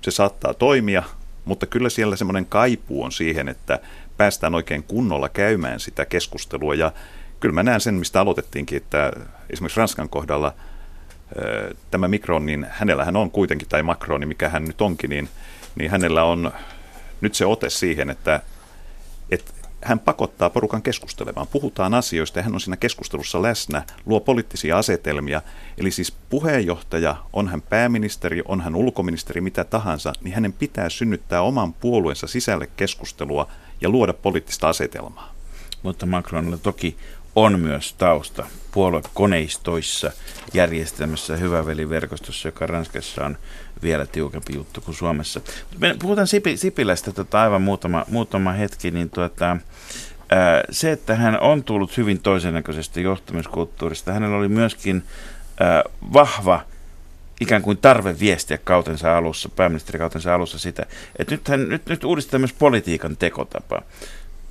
[0.00, 1.02] se saattaa toimia,
[1.44, 3.78] mutta kyllä siellä semmoinen kaipuu on siihen, että
[4.16, 6.74] päästään oikein kunnolla käymään sitä keskustelua.
[6.74, 6.92] Ja
[7.40, 9.12] kyllä mä näen sen, mistä aloitettiinkin, että
[9.50, 10.54] esimerkiksi Ranskan kohdalla
[11.36, 15.28] eh, tämä Mikron, niin hänellähän on kuitenkin, tai Macron, mikä hän nyt onkin, niin–
[15.74, 16.52] niin hänellä on
[17.20, 18.40] nyt se ote siihen, että,
[19.30, 19.52] että
[19.84, 21.46] hän pakottaa porukan keskustelemaan.
[21.46, 25.42] Puhutaan asioista ja hän on siinä keskustelussa läsnä, luo poliittisia asetelmia.
[25.78, 31.42] Eli siis puheenjohtaja, on hän pääministeri, on hän ulkoministeri, mitä tahansa, niin hänen pitää synnyttää
[31.42, 33.48] oman puolueensa sisälle keskustelua
[33.80, 35.34] ja luoda poliittista asetelmaa.
[35.82, 36.96] Mutta Macronilla toki
[37.36, 40.12] on myös tausta puoluekoneistoissa
[40.54, 43.38] järjestelmässä hyväveliverkostossa, joka Ranskassa on
[43.84, 45.40] vielä tiukempi juttu kuin Suomessa.
[45.78, 49.56] Me puhutaan Sipi, Sipilästä tota, aivan muutama, muutama hetki, niin tuota,
[50.70, 55.02] se, että hän on tullut hyvin toisennäköisestä johtamiskulttuurista, hänellä oli myöskin
[56.12, 56.60] vahva
[57.40, 60.86] ikään kuin tarve viestiä kautensa alussa, pääministerikautensa alussa sitä,
[61.18, 63.82] että nyt, hän, nyt, nyt uudistetaan myös politiikan tekotapa.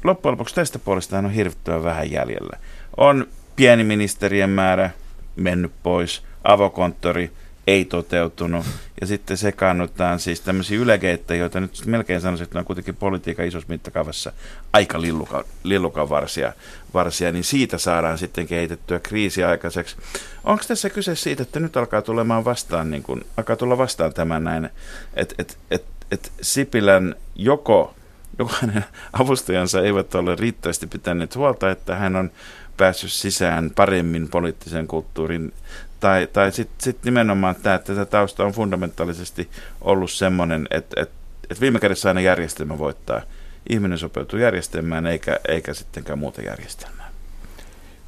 [0.03, 2.57] Loppujen lopuksi tästä puolesta hän on hirvittävän vähän jäljellä.
[2.97, 4.89] On pieni ministerien määrä
[5.35, 7.31] mennyt pois, avokonttori–
[7.67, 8.65] ei toteutunut.
[9.01, 13.69] Ja sitten sekaannutaan siis tämmöisiä ylekeitä, joita nyt melkein sanoisin, että on kuitenkin politiikan isossa
[13.69, 14.31] mittakaavassa
[14.73, 16.53] aika lilluka, lillukan varsia,
[16.93, 19.95] varsia, niin siitä saadaan sitten kehitettyä kriisi aikaiseksi.
[20.43, 24.39] Onko tässä kyse siitä, että nyt alkaa tulemaan vastaan, niin kun, alkaa tulla vastaan tämä
[24.39, 24.69] näin,
[25.13, 27.95] että et, et, et Sipilän joko,
[28.39, 32.31] joko hänen avustajansa eivät ole riittävästi pitäneet huolta, että hän on
[32.77, 35.53] päässyt sisään paremmin poliittisen kulttuurin
[35.99, 39.49] tai, tai sitten sit nimenomaan tämä, että tämä tausta on fundamentaalisesti
[39.81, 41.15] ollut semmoinen, että, että,
[41.49, 43.21] että viime kädessä aina järjestelmä voittaa.
[43.69, 47.02] Ihminen sopeutuu järjestelmään eikä, eikä sittenkään muuta järjestelmää.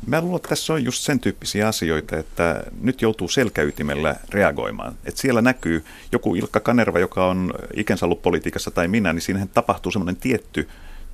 [0.08, 4.96] Mä luulen, että tässä on just sen tyyppisiä asioita, että nyt joutuu selkäytimellä reagoimaan.
[5.06, 9.50] Että siellä näkyy joku Ilkka Kanerva, joka on ikänsä ollut politiikassa tai minä, niin siinähän
[9.50, 10.70] tapahtuu semmoinen tietty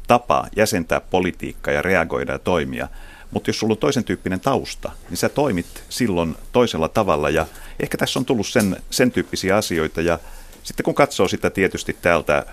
[0.08, 2.88] tapa jäsentää politiikkaa ja reagoida ja toimia.
[3.32, 7.46] Mutta jos sulla on toisen tyyppinen tausta, niin sä toimit silloin toisella tavalla ja
[7.80, 10.20] ehkä tässä on tullut sen, sen tyyppisiä asioita ja
[10.64, 12.46] sitten kun katsoo sitä tietysti täältä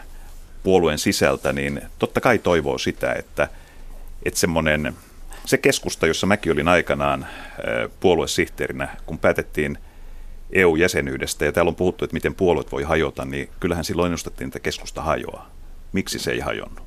[0.63, 3.49] puolueen sisältä, niin totta kai toivoo sitä, että,
[4.23, 4.97] että semmoinen,
[5.49, 7.27] se keskusta, jossa mäkin olin aikanaan
[8.01, 9.79] puoluesihteerinä, kun päätettiin
[10.53, 14.61] EU-jäsenyydestä ja täällä on puhuttu, että miten puolueet voi hajota, niin kyllähän silloin ennustettiin, että
[14.61, 15.51] keskusta hajoaa.
[15.93, 16.83] Miksi se ei hajonnut?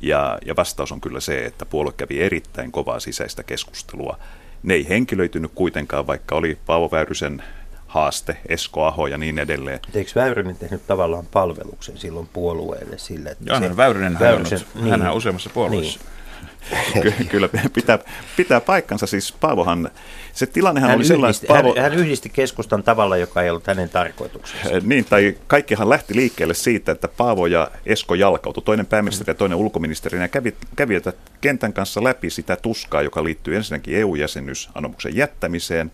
[0.00, 4.18] Ja, ja vastaus on kyllä se, että puolue kävi erittäin kovaa sisäistä keskustelua.
[4.62, 7.42] Ne ei henkilöitynyt kuitenkaan, vaikka oli Paavo Väyrysen
[7.86, 9.80] haaste, Esko Aho ja niin edelleen.
[9.94, 13.30] Eikö Väyrynen tehnyt tavallaan palveluksen silloin puolueelle sille?
[13.30, 16.00] Että Joo, se, Väyrynen, Väyrysen, hän on, niin, on useammassa puolueessa.
[16.00, 16.23] Niin.
[17.30, 17.98] Kyllä pitää,
[18.36, 19.06] pitää paikkansa.
[19.06, 19.90] Siis Paavohan,
[20.32, 21.74] se tilannehan hän oli sellainen, että Paavo...
[21.74, 24.70] Hän, hän yhdisti keskustan tavalla, joka ei ollut hänen tarkoituksensa.
[24.70, 29.34] Eh, niin, tai kaikkihan lähti liikkeelle siitä, että Paavo ja Esko jalkautu, toinen pääministeri ja
[29.34, 30.94] toinen ulkoministeri, ja kävi, kävi
[31.40, 35.92] kentän kanssa läpi sitä tuskaa, joka liittyy ensinnäkin EU-jäsenyysanomuksen jättämiseen,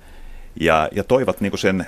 [0.60, 1.86] ja, ja toivat niin sen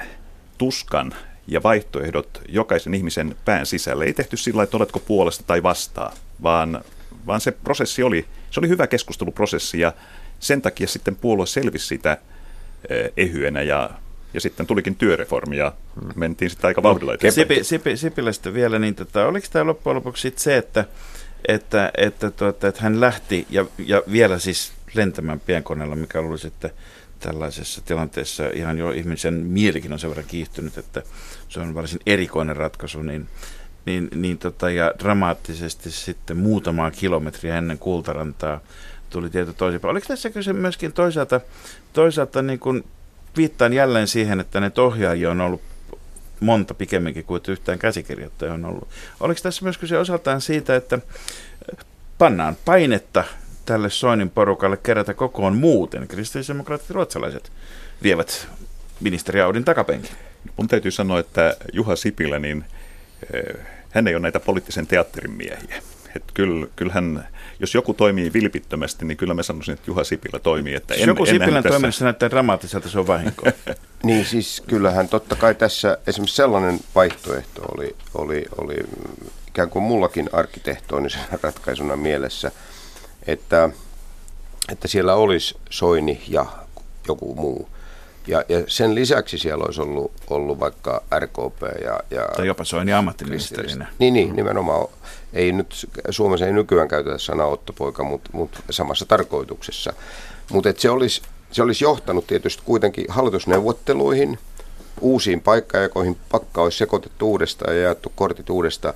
[0.58, 1.14] tuskan
[1.46, 4.04] ja vaihtoehdot jokaisen ihmisen pään sisälle.
[4.04, 6.12] Ei tehty sillä että oletko puolesta tai vastaan,
[6.42, 6.84] vaan,
[7.26, 9.92] vaan se prosessi oli se oli hyvä keskusteluprosessi ja
[10.40, 12.18] sen takia sitten puolue selvisi sitä
[12.88, 13.90] eh, ehyenä ja,
[14.34, 15.72] ja sitten tulikin työreformi ja
[16.14, 17.48] mentiin sitten aika vauhdilla eteenpäin.
[17.48, 20.84] Sipi, Sipi, Sipilästä vielä, niin tota, oliko tämä loppujen lopuksi se, että,
[21.48, 26.70] että, että, tuota, että hän lähti ja, ja vielä siis lentämään pienkoneella, mikä luulisi, että
[27.20, 31.02] tällaisessa tilanteessa ihan jo ihmisen mielikin on sen verran kiihtynyt, että
[31.48, 33.28] se on varsin erikoinen ratkaisu, niin
[33.86, 38.60] niin, niin tota, ja dramaattisesti sitten muutamaa kilometriä ennen Kultarantaa
[39.10, 39.90] tuli tieto toisinpäin.
[39.90, 41.40] Oliko tässä kyse myöskin toisaalta,
[41.92, 42.84] toisaalta niin kuin
[43.36, 45.62] viittaan jälleen siihen, että ne ohjaajia on ollut
[46.40, 48.88] monta pikemminkin kuin yhtään käsikirjoittaja on ollut.
[49.20, 50.98] Oliko tässä myös kyse osaltaan siitä, että
[52.18, 53.24] pannaan painetta
[53.66, 56.08] tälle Soinin porukalle kerätä kokoon muuten.
[56.08, 57.52] Kristillisdemokraatit ruotsalaiset
[58.02, 58.48] vievät
[59.00, 60.10] ministeri Audin takapenkin.
[60.56, 62.64] Mun täytyy sanoa, että Juha Sipilä, niin
[63.90, 65.82] hän ei ole näitä poliittisen teatterin miehiä.
[66.16, 67.28] Et kyllä, kyllähän,
[67.60, 70.74] jos joku toimii vilpittömästi, niin kyllä mä sanoisin, että Juha Sipilä toimii.
[70.74, 73.46] Että en, en, joku en Sipilän tässä- toiminnassa näyttää dramaattiselta, se on vahinko.
[74.02, 78.76] Niin siis kyllähän totta kai tässä esimerkiksi sellainen vaihtoehto oli, oli, oli
[79.48, 82.52] ikään kuin mullakin arkkitehtonisena ratkaisuna mielessä,
[83.26, 83.70] että,
[84.72, 86.46] että siellä olisi Soini ja
[87.08, 87.68] joku muu.
[88.26, 92.92] Ja, ja sen lisäksi siellä olisi ollut, ollut vaikka RKP ja, ja tai jopa Soini
[92.92, 93.86] ammattiministerinä.
[93.98, 94.88] Niin, niin, nimenomaan.
[95.32, 99.92] Ei nyt, Suomessa ei nykyään käytetä sanaa ottopoika, mutta, mutta samassa tarkoituksessa.
[100.52, 104.38] Mutta se olisi, se olisi johtanut tietysti kuitenkin hallitusneuvotteluihin,
[105.00, 108.94] uusiin paikkajakoihin, pakka olisi sekoitettu uudestaan ja jaettu kortit uudestaan.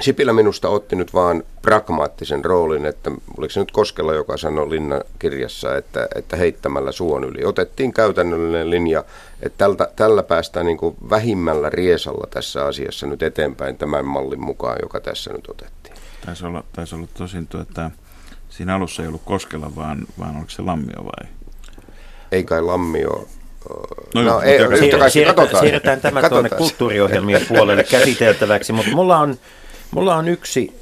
[0.00, 5.00] Sipilä minusta otti nyt vaan pragmaattisen roolin, että oliko se nyt Koskela, joka sanoi Linnan
[5.18, 7.44] kirjassa, että, että heittämällä suon yli.
[7.44, 9.04] Otettiin käytännöllinen linja,
[9.42, 14.78] että tältä, tällä päästään niin kuin vähimmällä riesalla tässä asiassa nyt eteenpäin tämän mallin mukaan,
[14.82, 15.96] joka tässä nyt otettiin.
[16.26, 17.90] Taisi olla, taisi olla tosin tuota,
[18.48, 21.30] siinä alussa ei ollut Koskela, vaan, vaan oliko se Lammio vai?
[22.32, 23.28] Ei kai Lammio...
[24.14, 24.58] No No, no ei,
[25.10, 26.58] siirretään, siirretään tämä tuonne Katsotaan.
[26.58, 29.36] kulttuuriohjelmien puolelle käsiteltäväksi, mutta mulla on,
[29.92, 30.80] mulla on yksi,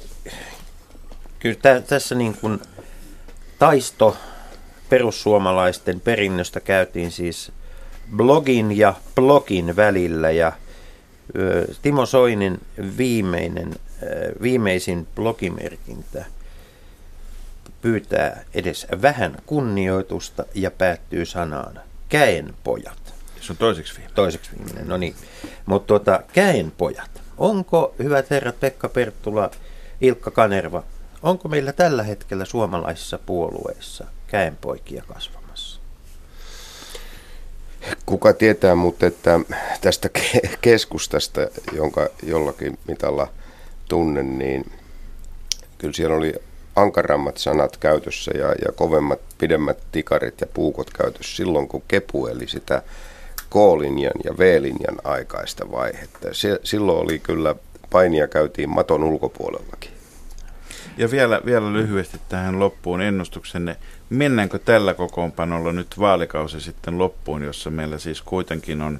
[1.39, 2.59] kyllä tä, tässä niin kuin
[3.59, 4.17] taisto
[4.89, 7.51] perussuomalaisten perinnöstä käytiin siis
[8.15, 10.51] blogin ja blogin välillä ja
[11.37, 12.59] ö, Timo Soinin
[12.97, 14.07] viimeinen, ö,
[14.41, 16.25] viimeisin blogimerkintä
[17.81, 24.11] pyytää edes vähän kunnioitusta ja päättyy sanaan käen pojat Se on toiseksi viime.
[24.15, 25.15] toiseksi viimeinen, no niin.
[25.65, 27.20] Mutta tuota, käenpojat.
[27.37, 29.51] Onko, hyvät herrat Pekka Perttula,
[30.01, 30.83] Ilkka Kanerva,
[31.23, 35.81] onko meillä tällä hetkellä suomalaisissa puolueissa käenpoikia kasvamassa?
[38.05, 39.39] Kuka tietää, mutta että
[39.81, 41.41] tästä ke- keskustasta,
[41.73, 43.27] jonka jollakin mitalla
[43.87, 44.71] tunnen, niin
[45.77, 46.33] kyllä siellä oli
[46.75, 52.47] ankarammat sanat käytössä ja, ja kovemmat, pidemmät tikarit ja puukot käytössä silloin, kun Kepu eli
[52.47, 52.81] sitä
[53.51, 56.27] K-linjan ja V-linjan aikaista vaihetta.
[56.31, 57.55] Se, silloin oli kyllä
[57.89, 59.91] painia käytiin maton ulkopuolellakin.
[60.97, 63.77] Ja vielä, vielä lyhyesti tähän loppuun ennustuksenne.
[64.09, 68.99] Mennäänkö tällä kokoonpanolla nyt vaalikausi sitten loppuun, jossa meillä siis kuitenkin on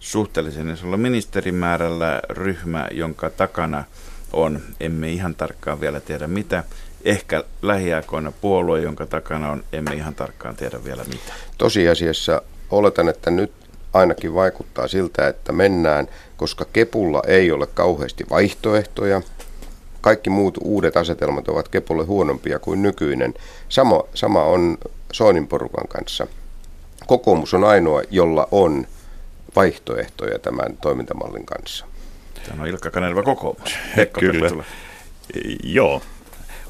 [0.00, 3.84] suhteellisen isolla ministerimäärällä ryhmä, jonka takana
[4.32, 6.64] on, emme ihan tarkkaan vielä tiedä mitä,
[7.04, 11.32] ehkä lähiaikoina puolue, jonka takana on, emme ihan tarkkaan tiedä vielä mitä.
[11.58, 13.52] Tosiasiassa oletan, että nyt
[13.92, 19.22] ainakin vaikuttaa siltä, että mennään, koska Kepulla ei ole kauheasti vaihtoehtoja.
[20.00, 23.34] Kaikki muut uudet asetelmat ovat Kepulle huonompia kuin nykyinen.
[23.68, 24.78] Sama, sama on
[25.12, 26.26] Soinin porukan kanssa.
[27.06, 28.86] Kokoomus on ainoa, jolla on
[29.56, 31.86] vaihtoehtoja tämän toimintamallin kanssa.
[32.48, 33.76] Tämä on Ilkka Kanerva kokoomus.
[34.20, 34.64] Kyllä.
[35.62, 36.02] Joo.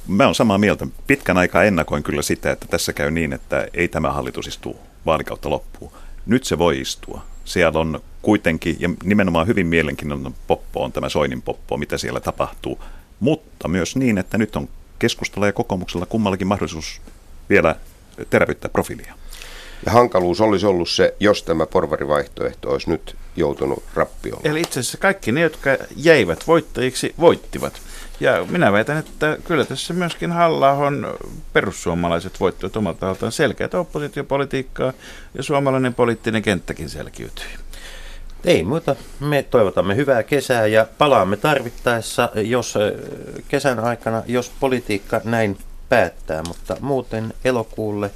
[0.08, 0.86] Mä oon samaa mieltä.
[1.06, 5.50] Pitkän aikaa ennakoin kyllä sitä, että tässä käy niin, että ei tämä hallitus istu vaalikautta
[5.50, 5.92] loppuun.
[6.26, 7.22] Nyt se voi istua.
[7.44, 12.80] Siellä on kuitenkin, ja nimenomaan hyvin mielenkiintoinen poppo on tämä Soinin poppo, mitä siellä tapahtuu.
[13.20, 14.68] Mutta myös niin, että nyt on
[14.98, 17.00] keskustella ja kokoomuksella kummallakin mahdollisuus
[17.50, 17.76] vielä
[18.30, 19.14] terävyttää profiilia.
[19.86, 24.40] Ja hankaluus olisi ollut se, jos tämä porvarivaihtoehto olisi nyt joutunut rappioon.
[24.44, 27.80] Eli itse asiassa kaikki ne, jotka jäivät voittajiksi, voittivat.
[28.20, 30.76] Ja minä väitän, että kyllä tässä myöskin halla
[31.52, 34.92] perussuomalaiset voittivat omalta taholtaan selkeää oppositiopolitiikkaa
[35.34, 37.46] ja suomalainen poliittinen kenttäkin selkiytyi.
[38.44, 38.96] Ei muuta.
[39.20, 42.74] Me toivotamme hyvää kesää ja palaamme tarvittaessa, jos
[43.48, 45.58] kesän aikana, jos politiikka näin
[45.88, 48.10] päättää, mutta muuten elokuulle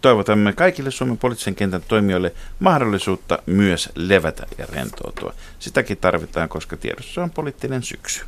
[0.00, 5.34] Toivotamme kaikille Suomen poliittisen kentän toimijoille mahdollisuutta myös levätä ja rentoutua.
[5.58, 8.24] Sitäkin tarvitaan, koska tiedossa on poliittinen syksy.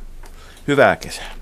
[0.67, 1.40] Hyvää kesää.